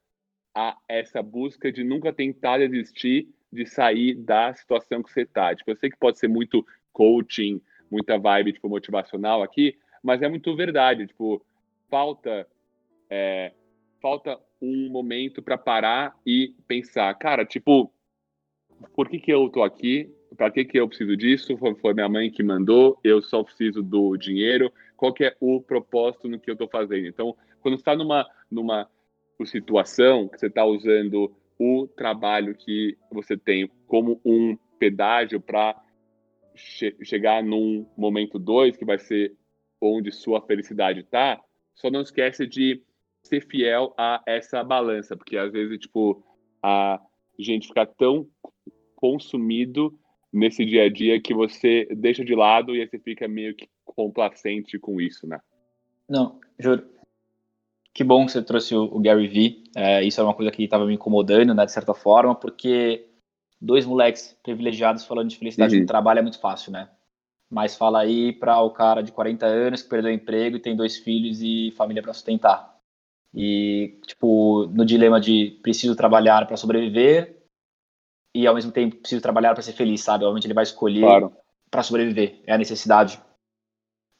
a 0.54 0.76
essa 0.88 1.22
busca 1.22 1.72
de 1.72 1.82
nunca 1.82 2.12
tentar 2.12 2.58
desistir 2.58 3.28
de 3.52 3.66
sair 3.66 4.14
da 4.14 4.54
situação 4.54 5.02
que 5.02 5.12
você 5.12 5.22
está. 5.22 5.54
Tipo, 5.54 5.70
eu 5.70 5.76
sei 5.76 5.90
que 5.90 5.96
pode 5.98 6.18
ser 6.18 6.28
muito 6.28 6.66
coaching, 6.92 7.60
muita 7.90 8.18
vibe 8.18 8.54
tipo 8.54 8.68
motivacional 8.68 9.42
aqui, 9.42 9.76
mas 10.02 10.22
é 10.22 10.28
muito 10.28 10.54
verdade. 10.56 11.06
Tipo, 11.06 11.44
falta 11.90 12.46
é, 13.10 13.52
falta 14.00 14.38
um 14.60 14.88
momento 14.88 15.42
para 15.42 15.58
parar 15.58 16.16
e 16.26 16.54
pensar, 16.66 17.12
cara, 17.18 17.44
tipo, 17.44 17.92
por 18.94 19.08
que 19.08 19.18
que 19.18 19.32
eu 19.32 19.48
tô 19.48 19.62
aqui? 19.62 20.10
Para 20.36 20.50
que 20.50 20.64
que 20.64 20.78
eu 20.78 20.88
preciso 20.88 21.16
disso? 21.16 21.56
Foi, 21.56 21.94
minha 21.94 22.08
mãe 22.08 22.30
que 22.30 22.42
mandou. 22.42 22.98
Eu 23.02 23.22
só 23.22 23.42
preciso 23.42 23.82
do 23.82 24.16
dinheiro. 24.16 24.72
Qual 24.96 25.12
que 25.12 25.24
é 25.24 25.36
o 25.40 25.60
propósito 25.60 26.28
no 26.28 26.38
que 26.38 26.50
eu 26.50 26.56
tô 26.56 26.68
fazendo? 26.68 27.06
Então, 27.06 27.36
quando 27.60 27.74
está 27.74 27.94
numa 27.96 28.28
numa 28.50 28.88
situação 29.44 30.28
que 30.28 30.38
você 30.38 30.46
está 30.46 30.64
usando 30.64 31.34
o 31.58 31.88
trabalho 31.88 32.54
que 32.54 32.96
você 33.10 33.36
tem 33.36 33.68
como 33.86 34.20
um 34.24 34.56
pedágio 34.78 35.40
para 35.40 35.80
che 36.54 36.94
chegar 37.02 37.42
num 37.42 37.86
momento 37.96 38.38
dois, 38.38 38.76
que 38.76 38.84
vai 38.84 38.98
ser 38.98 39.34
onde 39.80 40.12
sua 40.12 40.40
felicidade 40.42 41.00
está, 41.00 41.40
só 41.74 41.90
não 41.90 42.02
esquece 42.02 42.46
de 42.46 42.82
ser 43.22 43.40
fiel 43.46 43.94
a 43.96 44.22
essa 44.26 44.62
balança, 44.62 45.16
porque 45.16 45.36
às 45.36 45.52
vezes, 45.52 45.78
tipo, 45.78 46.22
a 46.62 47.00
gente 47.38 47.68
fica 47.68 47.86
tão 47.86 48.28
consumido 48.96 49.98
nesse 50.32 50.64
dia 50.64 50.84
a 50.84 50.88
dia 50.88 51.20
que 51.20 51.34
você 51.34 51.86
deixa 51.94 52.24
de 52.24 52.34
lado 52.34 52.74
e 52.74 52.80
aí 52.80 52.88
você 52.88 52.98
fica 52.98 53.28
meio 53.28 53.54
que 53.54 53.68
complacente 53.84 54.78
com 54.78 55.00
isso, 55.00 55.26
né? 55.26 55.38
Não, 56.08 56.40
juro. 56.58 56.84
Que 57.94 58.02
bom 58.02 58.24
que 58.24 58.32
você 58.32 58.42
trouxe 58.42 58.74
o, 58.74 58.98
Gary 59.00 59.28
Vee. 59.28 59.64
É, 59.76 60.02
isso 60.02 60.20
é 60.20 60.24
uma 60.24 60.34
coisa 60.34 60.50
que 60.50 60.64
estava 60.64 60.86
me 60.86 60.94
incomodando, 60.94 61.54
né, 61.54 61.66
de 61.66 61.72
certa 61.72 61.92
forma, 61.92 62.34
porque 62.34 63.06
dois 63.60 63.84
moleques 63.84 64.36
privilegiados 64.42 65.04
falando 65.04 65.28
de 65.28 65.36
felicidade 65.36 65.74
uhum. 65.74 65.82
no 65.82 65.86
trabalho 65.86 66.20
é 66.20 66.22
muito 66.22 66.40
fácil, 66.40 66.72
né? 66.72 66.88
Mas 67.50 67.76
fala 67.76 68.00
aí 68.00 68.32
para 68.32 68.58
o 68.62 68.70
cara 68.70 69.02
de 69.02 69.12
40 69.12 69.44
anos 69.44 69.82
que 69.82 69.90
perdeu 69.90 70.10
o 70.10 70.14
emprego 70.14 70.56
e 70.56 70.60
tem 70.60 70.74
dois 70.74 70.96
filhos 70.96 71.42
e 71.42 71.70
família 71.76 72.02
para 72.02 72.14
sustentar. 72.14 72.72
E, 73.34 73.98
tipo, 74.06 74.66
no 74.68 74.86
dilema 74.86 75.20
de 75.20 75.58
preciso 75.62 75.94
trabalhar 75.94 76.46
para 76.46 76.56
sobreviver 76.56 77.41
e 78.34 78.46
ao 78.46 78.54
mesmo 78.54 78.72
tempo 78.72 78.96
preciso 78.96 79.22
trabalhar 79.22 79.54
para 79.54 79.62
ser 79.62 79.72
feliz, 79.72 80.02
sabe? 80.02 80.24
Obviamente 80.24 80.46
ele 80.46 80.54
vai 80.54 80.64
escolher 80.64 81.00
claro. 81.00 81.36
para 81.70 81.82
sobreviver, 81.82 82.40
é 82.46 82.52
a 82.52 82.58
necessidade. 82.58 83.20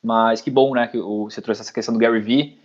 Mas 0.05 0.41
que 0.41 0.51
bom, 0.51 0.75
né, 0.75 0.89
que 0.89 0.99
você 0.99 1.41
trouxe 1.41 1.63
essa 1.63 1.73
questão 1.73 1.95
do 1.95 2.01
Gary 2.01 2.21
Vee 2.21 2.63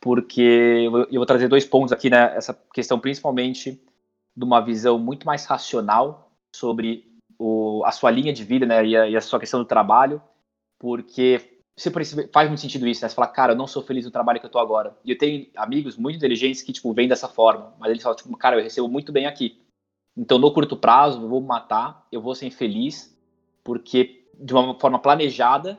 porque 0.00 0.88
eu 1.10 1.20
vou 1.20 1.26
trazer 1.26 1.46
dois 1.46 1.64
pontos 1.64 1.92
aqui, 1.92 2.08
né? 2.08 2.34
Essa 2.34 2.54
questão 2.72 2.98
principalmente 2.98 3.80
de 4.34 4.44
uma 4.44 4.60
visão 4.60 4.98
muito 4.98 5.26
mais 5.26 5.44
racional 5.44 6.32
sobre 6.56 7.04
o, 7.38 7.82
a 7.84 7.92
sua 7.92 8.10
linha 8.10 8.32
de 8.32 8.42
vida, 8.42 8.64
né? 8.64 8.84
E 8.84 8.96
a, 8.96 9.08
e 9.10 9.16
a, 9.16 9.20
sua 9.20 9.38
questão 9.38 9.60
do 9.60 9.66
trabalho, 9.66 10.22
porque 10.78 11.60
você 11.76 11.90
faz 12.32 12.48
muito 12.48 12.60
sentido 12.62 12.88
isso, 12.88 13.02
né? 13.02 13.08
Você 13.08 13.14
fala, 13.14 13.28
cara, 13.28 13.52
eu 13.52 13.56
não 13.56 13.66
sou 13.66 13.82
feliz 13.82 14.06
no 14.06 14.10
trabalho 14.10 14.40
que 14.40 14.46
eu 14.46 14.50
tô 14.50 14.58
agora. 14.58 14.96
E 15.04 15.10
eu 15.10 15.18
tenho 15.18 15.46
amigos 15.54 15.98
muito 15.98 16.16
inteligentes 16.16 16.62
que, 16.62 16.72
tipo, 16.72 16.92
vêm 16.94 17.08
dessa 17.08 17.28
forma, 17.28 17.74
mas 17.78 17.90
eles 17.90 18.02
falam, 18.02 18.16
tipo, 18.16 18.34
cara, 18.38 18.56
eu 18.56 18.62
recebo 18.62 18.88
muito 18.88 19.12
bem 19.12 19.26
aqui. 19.26 19.60
Então, 20.16 20.38
no 20.38 20.52
curto 20.52 20.76
prazo, 20.76 21.22
eu 21.22 21.28
vou 21.28 21.40
matar, 21.40 22.06
eu 22.10 22.20
vou 22.20 22.34
ser 22.34 22.46
infeliz, 22.46 23.16
porque 23.62 24.24
de 24.38 24.52
uma 24.52 24.78
forma 24.78 24.98
planejada, 24.98 25.78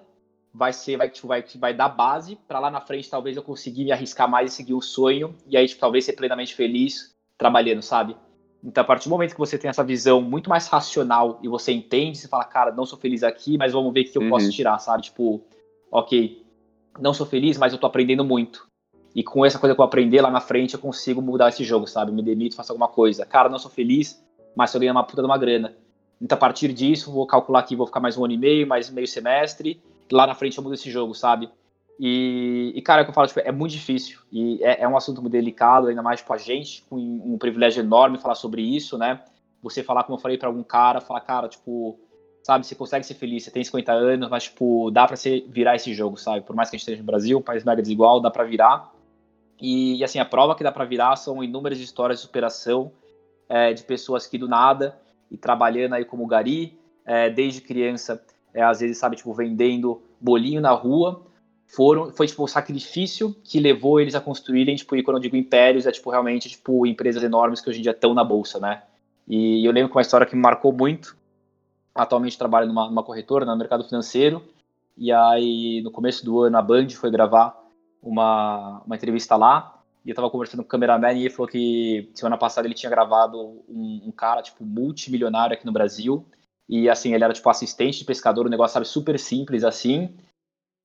vai 0.54 0.74
ser, 0.74 0.98
vai, 0.98 1.10
tipo, 1.10 1.28
vai, 1.28 1.44
vai 1.56 1.74
dar 1.74 1.90
base 1.90 2.36
para 2.48 2.60
lá 2.60 2.70
na 2.70 2.82
frente 2.82 3.10
talvez 3.10 3.38
eu 3.38 3.44
conseguir 3.44 3.86
me 3.86 3.92
arriscar 3.92 4.30
mais 4.30 4.52
e 4.52 4.56
seguir 4.56 4.74
o 4.74 4.82
sonho 4.82 5.36
e 5.48 5.56
aí 5.56 5.68
tipo, 5.68 5.80
talvez 5.80 6.06
ser 6.06 6.14
plenamente 6.14 6.54
feliz 6.54 7.16
trabalhando, 7.38 7.82
sabe? 7.82 8.16
Então, 8.64 8.84
a 8.84 8.86
partir 8.86 9.10
do 9.10 9.12
momento 9.12 9.34
que 9.34 9.40
você 9.40 9.58
tem 9.58 9.70
essa 9.70 9.84
visão 9.84 10.22
muito 10.22 10.50
mais 10.50 10.68
racional 10.68 11.40
e 11.42 11.48
você 11.48 11.72
entende, 11.72 12.18
você 12.18 12.28
fala, 12.28 12.44
cara, 12.44 12.72
não 12.72 12.86
sou 12.86 13.00
feliz 13.00 13.24
aqui, 13.24 13.58
mas 13.58 13.74
vamos 13.74 13.92
ver 13.92 14.02
o 14.02 14.12
que 14.12 14.18
eu 14.18 14.22
uhum. 14.22 14.30
posso 14.30 14.52
tirar, 14.52 14.78
sabe? 14.78 15.04
Tipo, 15.04 15.42
ok, 15.92 16.46
não 17.00 17.14
sou 17.14 17.26
feliz, 17.26 17.58
mas 17.58 17.74
eu 17.74 17.80
tô 17.80 17.88
aprendendo 17.88 18.24
muito. 18.24 18.68
E 19.16 19.24
com 19.24 19.46
essa 19.46 19.60
coisa 19.60 19.76
que 19.76 19.82
eu 19.82 19.86
aprender 19.86 20.22
lá 20.22 20.32
na 20.32 20.40
frente, 20.40 20.74
eu 20.74 20.80
consigo 20.80 21.22
mudar 21.22 21.50
esse 21.50 21.64
jogo, 21.64 21.86
sabe? 21.86 22.12
Me 22.12 22.22
demito, 22.22 22.56
faço 22.56 22.72
alguma 22.72 22.88
coisa. 22.88 23.26
Cara, 23.26 23.50
não 23.50 23.60
sou 23.60 23.70
feliz, 23.70 24.24
mas 24.56 24.74
eu 24.74 24.80
ganho 24.80 24.92
uma 24.92 25.04
puta 25.04 25.22
de 25.22 25.28
uma 25.28 25.38
grana. 25.38 25.76
Então, 26.22 26.38
a 26.38 26.40
partir 26.40 26.72
disso, 26.72 27.12
vou 27.12 27.26
calcular 27.26 27.64
que 27.64 27.76
vou 27.76 27.88
ficar 27.88 28.00
mais 28.00 28.18
um 28.18 28.24
ano 28.24 28.34
e 28.34 28.38
meio, 28.38 28.68
mais 28.68 28.90
meio 28.90 29.08
semestre, 29.08 29.82
lá 30.12 30.28
na 30.28 30.36
frente 30.36 30.58
eu 30.58 30.64
mudo 30.64 30.76
esse 30.76 30.90
jogo, 30.90 31.14
sabe? 31.14 31.50
E, 32.00 32.72
e 32.76 32.82
cara, 32.82 33.02
é 33.02 33.04
o 33.04 33.06
que 33.06 33.12
eu 33.12 33.14
falo, 33.14 33.28
tipo, 33.28 33.40
é 33.40 33.52
muito 33.52 33.72
difícil. 33.72 34.20
E 34.32 34.64
é, 34.64 34.84
é, 34.84 34.88
um 34.88 34.96
assunto 34.96 35.22
muito 35.22 35.34
delicado, 35.34 35.88
ainda 35.88 36.02
mais 36.02 36.20
tipo, 36.20 36.34
a 36.34 36.38
gente, 36.38 36.84
com 36.90 36.96
um 36.98 37.38
privilégio 37.38 37.82
enorme 37.82 38.18
falar 38.18 38.36
sobre 38.36 38.62
isso, 38.62 38.98
né? 38.98 39.20
Você 39.62 39.84
falar, 39.84 40.04
como 40.04 40.18
eu 40.18 40.22
falei 40.22 40.38
para 40.38 40.48
algum 40.48 40.64
cara, 40.64 41.02
falar, 41.02 41.22
cara, 41.22 41.48
tipo, 41.48 42.00
sabe, 42.44 42.66
você 42.66 42.76
consegue 42.76 43.06
ser 43.06 43.14
feliz, 43.16 43.44
você 43.44 43.52
tem 43.52 43.64
50 43.64 43.92
anos, 43.92 44.30
mas, 44.30 44.44
tipo, 44.44 44.90
dá 44.92 45.06
pra 45.06 45.16
você 45.16 45.46
virar 45.48 45.76
esse 45.76 45.94
jogo, 45.94 46.18
sabe? 46.18 46.42
Por 46.42 46.56
mais 46.56 46.70
que 46.70 46.76
a 46.76 46.78
gente 46.78 46.84
esteja 46.84 47.02
no 47.02 47.06
Brasil, 47.06 47.38
um 47.38 47.42
país 47.42 47.64
mega 47.64 47.82
desigual, 47.82 48.20
dá 48.20 48.32
pra 48.32 48.44
virar. 48.44 48.92
E, 49.62 49.98
e 49.98 50.04
assim, 50.04 50.18
a 50.18 50.26
prova 50.26 50.56
que 50.56 50.64
dá 50.64 50.72
pra 50.72 50.84
virar 50.84 51.16
são 51.16 51.44
inúmeras 51.44 51.80
histórias 51.80 52.20
de 52.20 52.26
superação 52.26 52.92
é, 53.48 53.74
de 53.74 53.84
pessoas 53.84 54.26
que 54.26 54.38
do 54.38 54.48
nada, 54.48 54.98
e 55.30 55.38
trabalhando 55.38 55.94
aí 55.94 56.04
como 56.04 56.26
Gari, 56.26 56.80
é, 57.06 57.30
desde 57.30 57.62
criança, 57.62 58.24
é, 58.54 58.62
às 58.62 58.80
vezes, 58.80 58.98
sabe, 58.98 59.16
tipo, 59.16 59.34
vendendo 59.34 60.02
bolinho 60.20 60.62
na 60.62 60.72
rua, 60.72 61.22
foram, 61.68 62.12
foi, 62.12 62.28
tipo, 62.28 62.44
o 62.44 62.48
sacrifício 62.48 63.36
que 63.44 63.60
levou 63.60 64.00
eles 64.00 64.16
a 64.16 64.22
construírem, 64.22 64.76
tipo, 64.76 64.96
e 64.96 65.04
quando 65.04 65.18
eu 65.18 65.22
digo 65.22 65.36
impérios, 65.36 65.86
é, 65.86 65.92
tipo, 65.92 66.10
realmente, 66.10 66.50
tipo, 66.50 66.86
empresas 66.88 67.24
enormes 67.24 67.62
que 67.62 67.70
hoje 67.70 67.80
em 67.80 67.84
dia 67.84 67.92
estão 67.92 68.14
na 68.14 68.24
bolsa, 68.24 68.60
né? 68.60 68.84
E 69.28 69.66
eu 69.66 69.72
lembro 69.72 69.90
que 69.90 69.96
uma 69.96 70.02
história 70.02 70.26
que 70.26 70.36
me 70.36 70.42
marcou 70.42 70.74
muito, 70.74 71.16
atualmente 71.94 72.38
trabalho 72.38 72.68
numa, 72.68 72.88
numa 72.88 73.04
corretora, 73.04 73.46
no 73.46 73.56
mercado 73.56 73.84
financeiro, 73.84 74.44
e 74.98 75.12
aí, 75.12 75.82
no 75.84 75.92
começo 75.92 76.26
do 76.26 76.42
ano, 76.42 76.58
a 76.58 76.62
Band 76.62 76.90
foi 76.90 77.12
gravar 77.12 77.61
uma, 78.02 78.82
uma 78.86 78.96
entrevista 78.96 79.36
lá, 79.36 79.82
e 80.04 80.10
eu 80.10 80.16
tava 80.16 80.30
conversando 80.30 80.62
com 80.62 80.68
o 80.68 80.70
cameraman 80.70 81.14
e 81.14 81.22
ele 81.22 81.30
falou 81.30 81.48
que 81.48 82.10
semana 82.16 82.38
passada 82.38 82.68
ele 82.68 82.74
tinha 82.74 82.90
gravado 82.90 83.40
um, 83.70 84.02
um 84.06 84.12
cara, 84.12 84.42
tipo, 84.42 84.66
multimilionário 84.66 85.54
aqui 85.54 85.66
no 85.66 85.72
Brasil, 85.72 86.26
e 86.68 86.90
assim, 86.90 87.14
ele 87.14 87.24
era 87.24 87.34
tipo 87.34 87.50
assistente 87.50 88.00
de 88.00 88.06
pescador, 88.06 88.48
um 88.48 88.50
negócio, 88.50 88.74
sabe, 88.74 88.88
super 88.88 89.20
simples 89.20 89.64
assim. 89.64 90.16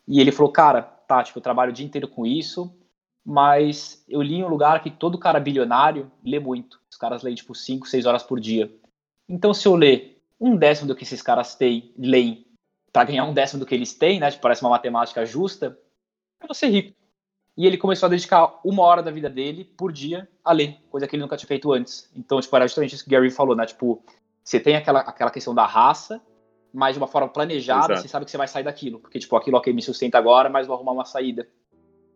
E 0.07 0.21
ele 0.21 0.33
falou, 0.33 0.51
cara, 0.51 0.83
tá, 0.83 1.23
tipo, 1.23 1.39
eu 1.39 1.43
trabalho 1.43 1.71
o 1.71 1.75
dia 1.75 1.87
inteiro 1.87 2.09
com 2.09 2.27
isso, 2.27 2.77
mas 3.25 4.05
eu 4.09 4.21
li 4.21 4.35
em 4.35 4.45
um 4.45 4.49
lugar 4.49 4.83
que 4.83 4.91
todo 4.91 5.19
cara 5.19 5.39
bilionário 5.39 6.11
lê 6.25 6.41
muito. 6.41 6.81
Os 6.91 6.97
caras 6.97 7.23
leem, 7.23 7.37
tipo, 7.37 7.55
5, 7.55 7.87
6 7.87 8.05
horas 8.05 8.23
por 8.25 8.41
dia. 8.41 8.73
Então, 9.29 9.55
se 9.55 9.67
eu 9.67 9.77
ler 9.77 10.21
um 10.41 10.57
décimo 10.57 10.89
do 10.89 10.97
que 10.97 11.05
esses 11.05 11.23
caras 11.23 11.55
têm, 11.55 11.93
leem, 11.97 12.45
para 12.93 13.05
ganhar 13.05 13.25
um 13.25 13.35
décimo 13.35 13.61
do 13.61 13.67
que 13.67 13.75
eles 13.75 13.95
têm, 13.95 14.19
né, 14.19 14.31
tipo, 14.31 14.43
parece 14.43 14.63
uma 14.63 14.71
matemática 14.71 15.25
justa, 15.25 15.79
eu 16.41 16.49
vou 16.49 16.55
ser 16.55 16.67
rico. 16.67 16.97
E 17.57 17.67
ele 17.67 17.79
começou 17.79 18.07
a 18.07 18.11
dedicar 18.11 18.61
uma 18.63 18.83
hora 18.83 19.03
da 19.03 19.11
vida 19.11 19.31
dele 19.31 19.65
por 19.65 19.91
dia 19.91 20.29
a 20.45 20.53
ler, 20.53 20.77
coisa 20.91 21.07
que 21.07 21.17
ele 21.17 21.23
nunca 21.23 21.37
tinha 21.37 21.49
feito 21.49 21.73
antes. 21.73 22.11
Então, 22.15 22.39
tipo, 22.41 22.55
era 22.55 22.67
justamente 22.67 22.95
isso 22.95 23.05
que 23.05 23.09
o 23.09 23.13
Gary 23.13 23.31
falou, 23.31 23.57
né? 23.57 23.65
Tipo, 23.65 24.03
você 24.45 24.61
tem 24.61 24.77
aquela, 24.77 25.01
aquela 25.01 25.31
questão 25.31 25.55
da 25.55 25.65
raça, 25.65 26.21
mas 26.73 26.95
de 26.95 26.99
uma 27.01 27.09
forma 27.09 27.29
planejada, 27.29 27.95
Exato. 27.95 28.03
você 28.03 28.09
sabe 28.09 28.25
que 28.27 28.31
você 28.31 28.37
vai 28.37 28.47
sair 28.47 28.63
daquilo. 28.63 28.99
Porque, 28.99 29.19
tipo, 29.19 29.35
aquilo, 29.35 29.57
ok, 29.57 29.73
me 29.73 29.81
sustenta 29.81 30.19
agora, 30.19 30.51
mas 30.51 30.67
vou 30.67 30.77
arrumar 30.77 30.93
uma 30.93 31.07
saída. 31.07 31.49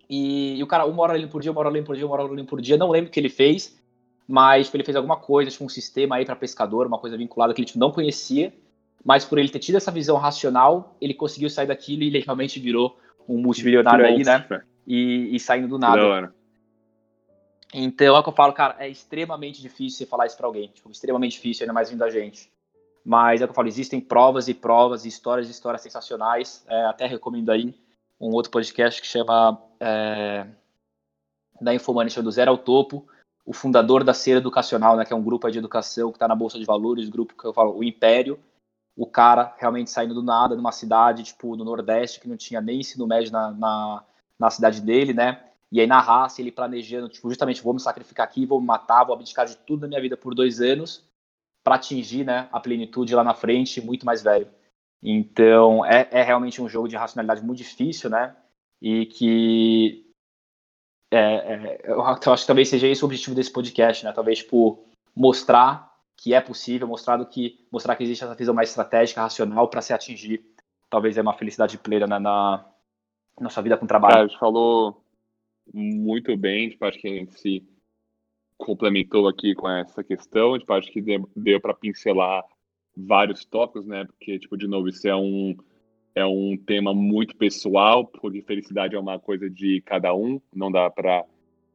E, 0.09 0.59
e 0.59 0.63
o 0.63 0.67
cara, 0.67 0.85
uma 0.85 1.03
hora 1.03 1.15
lendo 1.15 1.31
por 1.31 1.41
dia, 1.41 1.51
uma 1.51 1.61
hora 1.61 1.71
lendo 1.71 1.87
por 1.87 1.97
dia, 1.97 2.05
uma 2.05 2.15
hora 2.15 2.25
lendo 2.25 2.45
por 2.45 2.61
dia, 2.61 2.77
não 2.77 2.91
lembro 2.91 3.09
o 3.09 3.13
que 3.13 3.19
ele 3.19 3.31
fez, 3.31 3.81
mas 4.29 4.67
tipo, 4.67 4.77
ele 4.77 4.85
fez 4.85 4.97
alguma 4.97 5.17
coisa, 5.17 5.51
tipo, 5.51 5.65
um 5.65 5.69
sistema 5.69 6.17
aí 6.17 6.27
para 6.27 6.37
pescador, 6.37 6.87
uma 6.87 6.99
coisa 6.99 7.17
vinculada 7.17 7.55
que 7.55 7.61
ele 7.61 7.67
tipo, 7.67 7.79
não 7.79 7.91
conhecia, 7.91 8.53
mas 9.05 9.25
por 9.25 9.39
ele 9.39 9.49
ter 9.49 9.61
tido 9.61 9.77
essa 9.77 9.91
visão 9.91 10.17
racional, 10.17 10.97
ele 11.01 11.15
conseguiu 11.15 11.49
sair 11.49 11.67
daquilo 11.67 12.03
e 12.03 12.09
ele 12.09 12.21
realmente 12.21 12.61
virou 12.61 12.99
um 13.29 13.39
multimilionário 13.39 14.05
aí, 14.05 14.23
né? 14.23 14.47
E, 14.93 15.37
e, 15.37 15.39
saindo 15.39 15.69
do 15.69 15.79
nada. 15.79 16.35
Então 17.73 18.17
é 18.17 18.19
o 18.19 18.23
que 18.25 18.29
eu 18.29 18.35
falo, 18.35 18.53
cara, 18.53 18.75
é 18.81 18.89
extremamente 18.89 19.63
difícil 19.63 19.99
você 19.99 20.07
falar 20.07 20.27
isso 20.27 20.37
pra 20.37 20.49
alguém. 20.49 20.67
Tipo, 20.67 20.91
extremamente 20.91 21.33
difícil, 21.33 21.63
ainda 21.63 21.73
mais 21.73 21.89
vindo 21.89 22.01
da 22.01 22.11
gente. 22.11 22.51
Mas 23.05 23.41
é 23.41 23.45
o 23.45 23.47
que 23.47 23.53
eu 23.53 23.55
falo, 23.55 23.69
existem 23.69 24.01
provas 24.01 24.49
e 24.49 24.55
provas, 24.55 25.05
histórias 25.05 25.47
e 25.47 25.53
histórias 25.53 25.81
sensacionais. 25.81 26.65
É, 26.67 26.87
até 26.87 27.07
recomendo 27.07 27.51
aí 27.51 27.73
um 28.21 28.33
outro 28.33 28.51
podcast 28.51 29.01
que 29.01 29.07
chama 29.07 29.63
é, 29.79 30.45
da 31.61 31.73
Infomania, 31.73 32.21
do 32.21 32.33
Zero 32.33 32.51
ao 32.51 32.59
Topo, 32.59 33.07
o 33.47 33.53
fundador 33.53 34.03
da 34.03 34.13
Cera 34.13 34.39
Educacional, 34.39 34.97
né, 34.97 35.05
que 35.05 35.13
é 35.13 35.17
um 35.17 35.23
grupo 35.23 35.49
de 35.49 35.59
educação 35.59 36.11
que 36.11 36.17
está 36.17 36.27
na 36.27 36.35
Bolsa 36.35 36.59
de 36.59 36.65
Valores, 36.65 37.09
grupo 37.09 37.35
que 37.41 37.45
eu 37.45 37.55
falo, 37.55 37.79
o 37.79 37.85
Império, 37.85 38.41
o 38.97 39.07
cara 39.07 39.55
realmente 39.57 39.89
saindo 39.89 40.15
do 40.15 40.23
nada, 40.23 40.57
numa 40.57 40.73
cidade, 40.73 41.23
tipo, 41.23 41.55
no 41.55 41.65
Nordeste, 41.65 42.19
que 42.19 42.29
não 42.29 42.37
tinha 42.37 42.61
nem 42.61 42.81
ensino 42.81 43.07
médio 43.07 43.33
na, 43.33 43.53
na, 43.53 44.05
na 44.41 44.51
cidade 44.51 44.81
dele, 44.81 45.13
né, 45.13 45.45
e 45.71 45.81
aí 45.81 45.87
na 45.87 46.01
raça, 46.01 46.41
ele 46.41 46.51
planejando, 46.51 47.09
tipo, 47.09 47.29
justamente, 47.29 47.63
vou 47.63 47.75
me 47.75 47.81
sacrificar 47.81 48.25
aqui, 48.25 48.45
vou 48.45 48.61
me 48.61 48.67
matar, 48.67 49.05
vou 49.05 49.15
abdicar 49.15 49.47
de 49.47 49.57
tudo 49.57 49.83
da 49.83 49.89
minha 49.89 50.01
vida 50.01 50.17
por 50.17 50.35
dois 50.35 50.61
anos, 50.61 51.05
para 51.63 51.77
atingir, 51.77 52.25
né, 52.25 52.49
a 52.51 52.59
plenitude 52.59 53.15
lá 53.15 53.23
na 53.23 53.35
frente, 53.35 53.81
muito 53.81 54.05
mais 54.05 54.23
velho. 54.23 54.49
Então, 55.03 55.85
é, 55.85 56.09
é 56.11 56.23
realmente 56.23 56.61
um 56.61 56.69
jogo 56.69 56.89
de 56.89 56.97
racionalidade 56.97 57.45
muito 57.47 57.59
difícil, 57.59 58.11
né, 58.11 58.35
e 58.83 59.07
que 59.07 60.11
é, 61.11 61.19
é, 61.19 61.81
eu 61.85 62.03
acho 62.03 62.43
que 62.43 62.47
talvez 62.47 62.69
seja 62.69 62.87
esse 62.87 63.03
o 63.03 63.07
objetivo 63.07 63.35
desse 63.35 63.53
podcast, 63.53 64.05
né? 64.05 64.13
Talvez, 64.13 64.39
tipo, 64.39 64.85
mostrar 65.15 65.91
que 66.17 66.33
é 66.33 66.41
possível, 66.41 66.87
mostrar 66.87 67.25
que, 67.25 67.67
mostrar 67.73 67.97
que 67.97 68.05
existe 68.05 68.23
essa 68.23 68.35
visão 68.35 68.55
mais 68.55 68.69
estratégica, 68.69 69.23
racional 69.23 69.69
para 69.69 69.83
se 69.83 69.93
atingir, 69.93 70.45
talvez, 70.89 71.17
é 71.17 71.23
uma 71.23 71.37
felicidade 71.37 71.77
plena 71.79 72.07
na, 72.07 72.21
na 72.21 72.67
nossa 73.41 73.63
vida 73.63 73.77
com 73.77 73.87
trabalho. 73.87 74.15
Cara, 74.15 74.25
a 74.25 74.29
gente 74.29 74.39
falou 74.39 75.03
muito 75.73 76.37
bem, 76.37 76.69
tipo, 76.69 76.85
acho 76.85 76.99
que 76.99 77.09
a 77.09 77.15
gente 77.15 77.39
se 77.41 77.65
complementou 78.57 79.27
aqui 79.27 79.55
com 79.55 79.69
essa 79.69 80.05
questão, 80.05 80.59
tipo, 80.59 80.73
acho 80.73 80.91
que 80.93 81.03
deu 81.35 81.61
para 81.61 81.75
pincelar 81.75 82.45
vários 82.97 83.45
tópicos, 83.45 83.87
né? 83.87 84.05
Porque, 84.05 84.39
tipo, 84.39 84.57
de 84.57 84.67
novo, 84.67 84.89
isso 84.89 85.09
é 85.09 85.17
um 85.17 85.57
é 86.13 86.27
um 86.27 86.57
tema 86.57 86.93
muito 86.93 87.37
pessoal, 87.37 88.05
porque 88.05 88.43
felicidade 88.43 88.97
é 88.97 88.99
uma 88.99 89.19
coisa 89.19 89.49
de 89.49 89.81
cada 89.83 90.13
um, 90.13 90.41
não 90.53 90.71
dá 90.71 90.91
para 90.91 91.25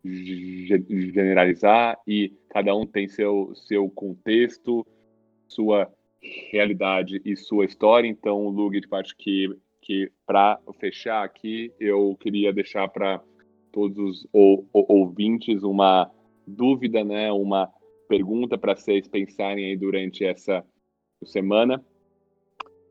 generalizar 0.03 1.97
e 2.05 2.33
cada 2.49 2.75
um 2.75 2.85
tem 2.85 3.07
seu 3.07 3.53
seu 3.55 3.89
contexto, 3.89 4.85
sua 5.47 5.91
realidade 6.51 7.21
e 7.23 7.35
sua 7.35 7.65
história. 7.65 8.07
Então, 8.07 8.49
Lug, 8.49 8.79
de 8.79 8.87
parte 8.87 9.15
que 9.15 9.49
que 9.85 10.11
para 10.25 10.59
fechar 10.79 11.23
aqui, 11.23 11.71
eu 11.79 12.17
queria 12.19 12.51
deixar 12.51 12.87
para 12.87 13.21
todos 13.71 14.27
os 14.33 14.65
ouvintes 14.73 15.61
uma 15.61 16.11
dúvida, 16.45 17.03
né, 17.03 17.31
uma 17.31 17.71
pergunta 18.07 18.57
para 18.57 18.75
vocês 18.75 19.07
pensarem 19.07 19.65
aí 19.65 19.77
durante 19.77 20.25
essa 20.25 20.65
semana, 21.23 21.85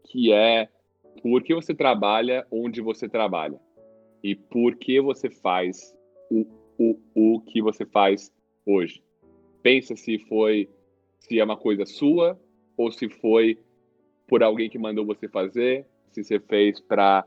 que 0.04 0.32
é 0.32 0.68
por 1.20 1.42
que 1.42 1.52
você 1.54 1.74
trabalha 1.74 2.46
onde 2.50 2.80
você 2.80 3.08
trabalha 3.08 3.60
e 4.22 4.36
por 4.36 4.76
que 4.76 5.00
você 5.00 5.28
faz 5.28 5.92
o, 6.30 6.46
o, 6.78 6.98
o 7.14 7.40
que 7.40 7.60
você 7.60 7.84
faz 7.84 8.32
hoje. 8.64 9.02
Pensa 9.62 9.96
se 9.96 10.18
foi 10.28 10.68
se 11.18 11.40
é 11.40 11.44
uma 11.44 11.56
coisa 11.56 11.86
sua 11.86 12.38
ou 12.76 12.92
se 12.92 13.08
foi 13.08 13.58
por 14.28 14.42
alguém 14.42 14.70
que 14.70 14.78
mandou 14.78 15.04
você 15.04 15.28
fazer, 15.28 15.86
se 16.14 16.22
você 16.22 16.38
fez 16.38 16.80
para 16.80 17.26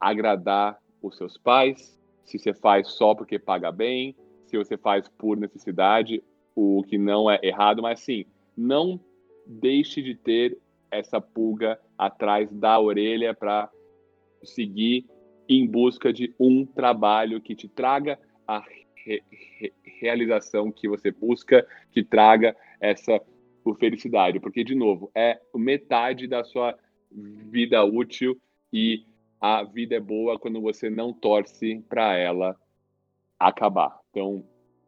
agradar 0.00 0.78
os 1.00 1.16
seus 1.16 1.38
pais, 1.38 1.96
se 2.24 2.38
você 2.38 2.52
faz 2.52 2.88
só 2.88 3.14
porque 3.14 3.38
paga 3.38 3.70
bem, 3.70 4.16
se 4.46 4.56
você 4.56 4.76
faz 4.76 5.08
por 5.08 5.36
necessidade, 5.36 6.22
o 6.54 6.82
que 6.82 6.98
não 6.98 7.30
é 7.30 7.38
errado, 7.42 7.82
mas 7.82 8.00
sim, 8.00 8.24
não 8.56 8.98
deixe 9.46 10.02
de 10.02 10.14
ter 10.14 10.58
essa 10.90 11.20
pulga 11.20 11.78
atrás 11.96 12.50
da 12.50 12.80
orelha 12.80 13.32
para 13.32 13.70
seguir 14.42 15.06
em 15.48 15.66
busca 15.66 16.12
de 16.12 16.34
um 16.40 16.66
trabalho 16.66 17.40
que 17.40 17.54
te 17.54 17.68
traga 17.68 18.18
a 18.46 18.58
re 18.58 19.22
re 19.58 19.72
realização 20.00 20.72
que 20.72 20.88
você 20.88 21.12
busca, 21.12 21.66
que 21.92 22.02
traga 22.02 22.56
essa 22.80 23.20
felicidade, 23.78 24.40
porque 24.40 24.62
de 24.62 24.74
novo 24.74 25.10
é 25.14 25.40
metade 25.54 26.26
da 26.26 26.44
sua 26.44 26.76
vida 27.16 27.82
útil 27.84 28.38
e 28.72 29.04
a 29.40 29.62
vida 29.62 29.96
é 29.96 30.00
boa 30.00 30.38
quando 30.38 30.60
você 30.60 30.90
não 30.90 31.12
torce 31.12 31.82
para 31.88 32.16
ela 32.16 32.56
acabar. 33.38 33.98
Então, 34.10 34.44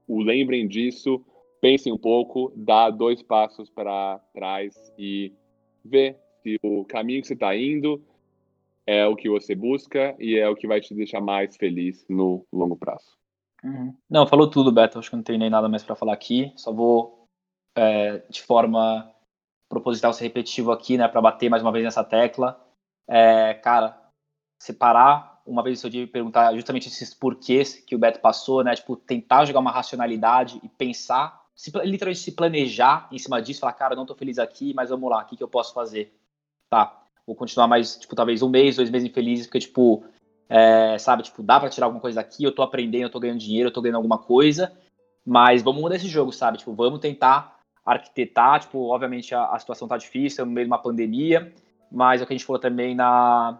o 0.07 0.21
lembrem 0.21 0.67
disso, 0.67 1.25
pensem 1.61 1.93
um 1.93 1.99
pouco, 1.99 2.53
dá 2.57 2.91
dois 2.91 3.23
passos 3.23 3.71
para 3.71 4.19
trás 4.33 4.75
e 4.99 5.33
ver 5.85 6.19
se 6.43 6.59
o 6.63 6.85
caminho 6.85 7.21
que 7.21 7.29
você 7.29 7.35
está 7.35 7.55
indo 7.57 8.03
é 8.87 9.07
o 9.07 9.17
que 9.17 9.29
você 9.29 9.55
busca 9.55 10.17
e 10.19 10.37
é 10.37 10.49
o 10.49 10.57
que 10.57 10.67
vai 10.67 10.81
te 10.81 10.95
deixar 10.95 11.21
mais 11.21 11.57
feliz 11.57 12.07
no 12.09 12.47
longo 12.53 12.77
prazo. 12.77 13.19
Uhum. 13.63 13.95
Não, 14.09 14.27
falou 14.27 14.49
tudo, 14.49 14.73
Beto. 14.73 14.99
Acho 14.99 15.11
que 15.11 15.17
não 15.17 15.23
tem 15.23 15.37
nem 15.37 15.51
nada 15.51 15.69
mais 15.69 15.83
para 15.83 15.97
falar 15.97 16.15
aqui. 16.15 16.53
Só 16.57 16.73
vou, 16.73 17.27
é, 17.77 18.23
de 18.31 18.41
forma 18.43 19.13
proposital, 19.81 20.13
ser 20.13 20.25
repetitivo 20.25 20.73
aqui, 20.73 20.97
né, 20.97 21.09
para 21.09 21.21
bater 21.21 21.49
mais 21.49 21.63
uma 21.63 21.73
vez 21.73 21.85
nessa 21.85 22.05
tecla. 22.05 22.61
É, 23.09 23.55
cara, 23.55 23.99
separar 24.61 25.41
uma 25.47 25.63
vez 25.63 25.79
no 25.79 25.81
seu 25.81 25.91
dia 25.91 26.03
e 26.03 26.07
perguntar 26.07 26.55
justamente 26.55 26.89
esses 26.89 27.15
porquês 27.15 27.75
que 27.75 27.95
o 27.95 27.99
Beto 27.99 28.21
passou, 28.21 28.63
né? 28.63 28.75
Tipo, 28.75 28.97
tentar 28.97 29.47
jogar 29.47 29.61
uma 29.61 29.71
racionalidade 29.71 30.61
e 30.63 30.69
pensar 30.69 31.43
se, 31.59 31.73
literalmente 31.85 32.21
se 32.21 32.33
planejar 32.33 33.09
em 33.11 33.19
cima 33.19 33.43
disso, 33.43 33.61
falar, 33.61 33.73
cara, 33.73 33.97
não 33.97 34.07
tô 34.07 34.15
feliz 34.15 34.39
aqui, 34.39 34.73
mas 34.75 34.91
vamos 34.91 35.11
lá, 35.11 35.23
o 35.23 35.27
que, 35.27 35.37
que 35.37 35.43
eu 35.43 35.49
posso 35.49 35.75
fazer? 35.75 36.15
Tá, 36.71 37.03
vou 37.27 37.35
continuar 37.35 37.67
mais, 37.67 37.97
tipo, 37.97 38.15
talvez 38.15 38.43
um 38.43 38.49
mês, 38.49 38.77
dois 38.77 38.91
meses 38.91 39.09
infelizes, 39.09 39.47
porque, 39.47 39.59
tipo, 39.59 40.05
é, 40.49 40.97
sabe, 40.99 41.25
tipo, 41.25 41.43
dá 41.43 41.59
pra 41.59 41.69
tirar 41.69 41.87
alguma 41.87 42.01
coisa 42.01 42.21
daqui, 42.21 42.45
eu 42.45 42.55
tô 42.55 42.63
aprendendo, 42.63 43.05
eu 43.05 43.11
tô 43.11 43.19
ganhando 43.19 43.41
dinheiro, 43.41 43.69
eu 43.69 43.73
tô 43.73 43.83
ganhando 43.83 43.97
alguma 43.97 44.19
coisa, 44.19 44.73
mas 45.27 45.61
vamos 45.63 45.83
mudar 45.83 45.97
esse 45.97 46.07
jogo, 46.07 46.31
sabe? 46.31 46.59
Tipo, 46.59 46.73
vamos 46.75 47.01
tentar 47.01 47.58
arquitetar, 47.85 48.61
tipo, 48.61 48.89
obviamente 48.89 49.35
a, 49.35 49.47
a 49.47 49.59
situação 49.59 49.89
tá 49.89 49.97
difícil, 49.97 50.45
no 50.45 50.53
meio 50.53 50.67
de 50.67 50.71
uma 50.71 50.79
pandemia, 50.79 51.53
mas 51.91 52.21
é 52.21 52.25
o 52.25 52.27
que 52.27 52.33
a 52.33 52.37
gente 52.37 52.47
falou 52.47 52.61
também 52.61 52.95
na, 52.95 53.59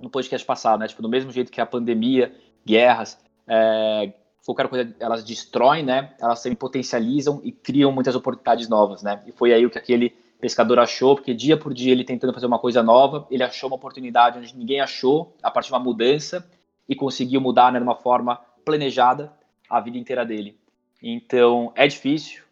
no 0.00 0.10
podcast 0.10 0.46
passado, 0.46 0.80
né? 0.80 0.88
Tipo, 0.88 1.02
do 1.02 1.08
mesmo 1.08 1.30
jeito 1.30 1.52
que 1.52 1.60
a 1.60 1.66
pandemia, 1.66 2.34
guerras, 2.64 3.18
é, 3.46 4.12
qualquer 4.44 4.68
coisa 4.68 4.94
elas 4.98 5.24
destroem, 5.24 5.84
né? 5.84 6.14
Elas 6.20 6.42
também 6.42 6.56
potencializam 6.56 7.40
e 7.44 7.52
criam 7.52 7.92
muitas 7.92 8.14
oportunidades 8.14 8.68
novas, 8.68 9.02
né? 9.02 9.22
E 9.26 9.32
foi 9.32 9.52
aí 9.52 9.64
o 9.64 9.70
que 9.70 9.78
aquele 9.78 10.10
pescador 10.40 10.78
achou, 10.80 11.14
porque 11.14 11.32
dia 11.32 11.56
por 11.56 11.72
dia 11.72 11.92
ele 11.92 12.04
tentando 12.04 12.32
fazer 12.32 12.46
uma 12.46 12.58
coisa 12.58 12.82
nova, 12.82 13.26
ele 13.30 13.44
achou 13.44 13.68
uma 13.68 13.76
oportunidade 13.76 14.38
onde 14.38 14.56
ninguém 14.56 14.80
achou, 14.80 15.36
a 15.40 15.50
partir 15.50 15.68
de 15.68 15.74
uma 15.74 15.80
mudança 15.80 16.44
e 16.88 16.96
conseguiu 16.96 17.40
mudar 17.40 17.70
né, 17.70 17.78
de 17.78 17.84
uma 17.84 17.94
forma 17.94 18.36
planejada 18.64 19.32
a 19.70 19.78
vida 19.80 19.96
inteira 19.96 20.26
dele. 20.26 20.58
Então 21.00 21.72
é 21.76 21.86
difícil, 21.86 22.42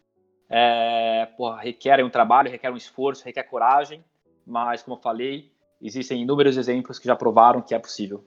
é, 0.53 1.27
porra, 1.37 1.61
requer 1.61 2.03
um 2.03 2.09
trabalho, 2.09 2.51
requer 2.51 2.69
um 2.69 2.75
esforço, 2.75 3.23
requer 3.23 3.43
coragem, 3.43 4.03
mas 4.45 4.83
como 4.83 4.97
eu 4.97 5.01
falei, 5.01 5.49
existem 5.81 6.21
inúmeros 6.21 6.57
exemplos 6.57 6.99
que 6.99 7.07
já 7.07 7.15
provaram 7.15 7.61
que 7.61 7.73
é 7.73 7.79
possível. 7.79 8.21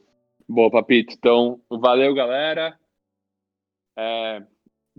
Boa, 0.49 0.71
Papito. 0.71 1.15
Então, 1.15 1.61
valeu, 1.69 2.15
galera. 2.15 2.79
É, 3.97 4.43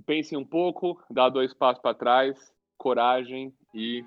pensem 0.05 0.37
um 0.37 0.45
pouco, 0.45 1.03
dá 1.09 1.27
dois 1.27 1.51
passos 1.51 1.81
para 1.81 1.95
trás, 1.95 2.53
coragem 2.77 3.51
e 3.73 4.05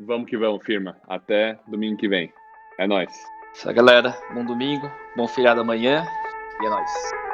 vamos 0.00 0.28
que 0.28 0.36
vamos, 0.36 0.64
firma. 0.64 1.00
Até 1.06 1.60
domingo 1.68 1.96
que 1.96 2.08
vem. 2.08 2.32
É 2.78 2.86
nóis. 2.86 3.12
Isso 3.54 3.68
aí, 3.68 3.74
galera. 3.74 4.12
Bom 4.34 4.44
domingo, 4.44 4.90
bom 5.16 5.28
feriado 5.28 5.60
amanhã 5.60 6.04
e 6.60 6.66
é 6.66 6.68
nóis. 6.68 7.25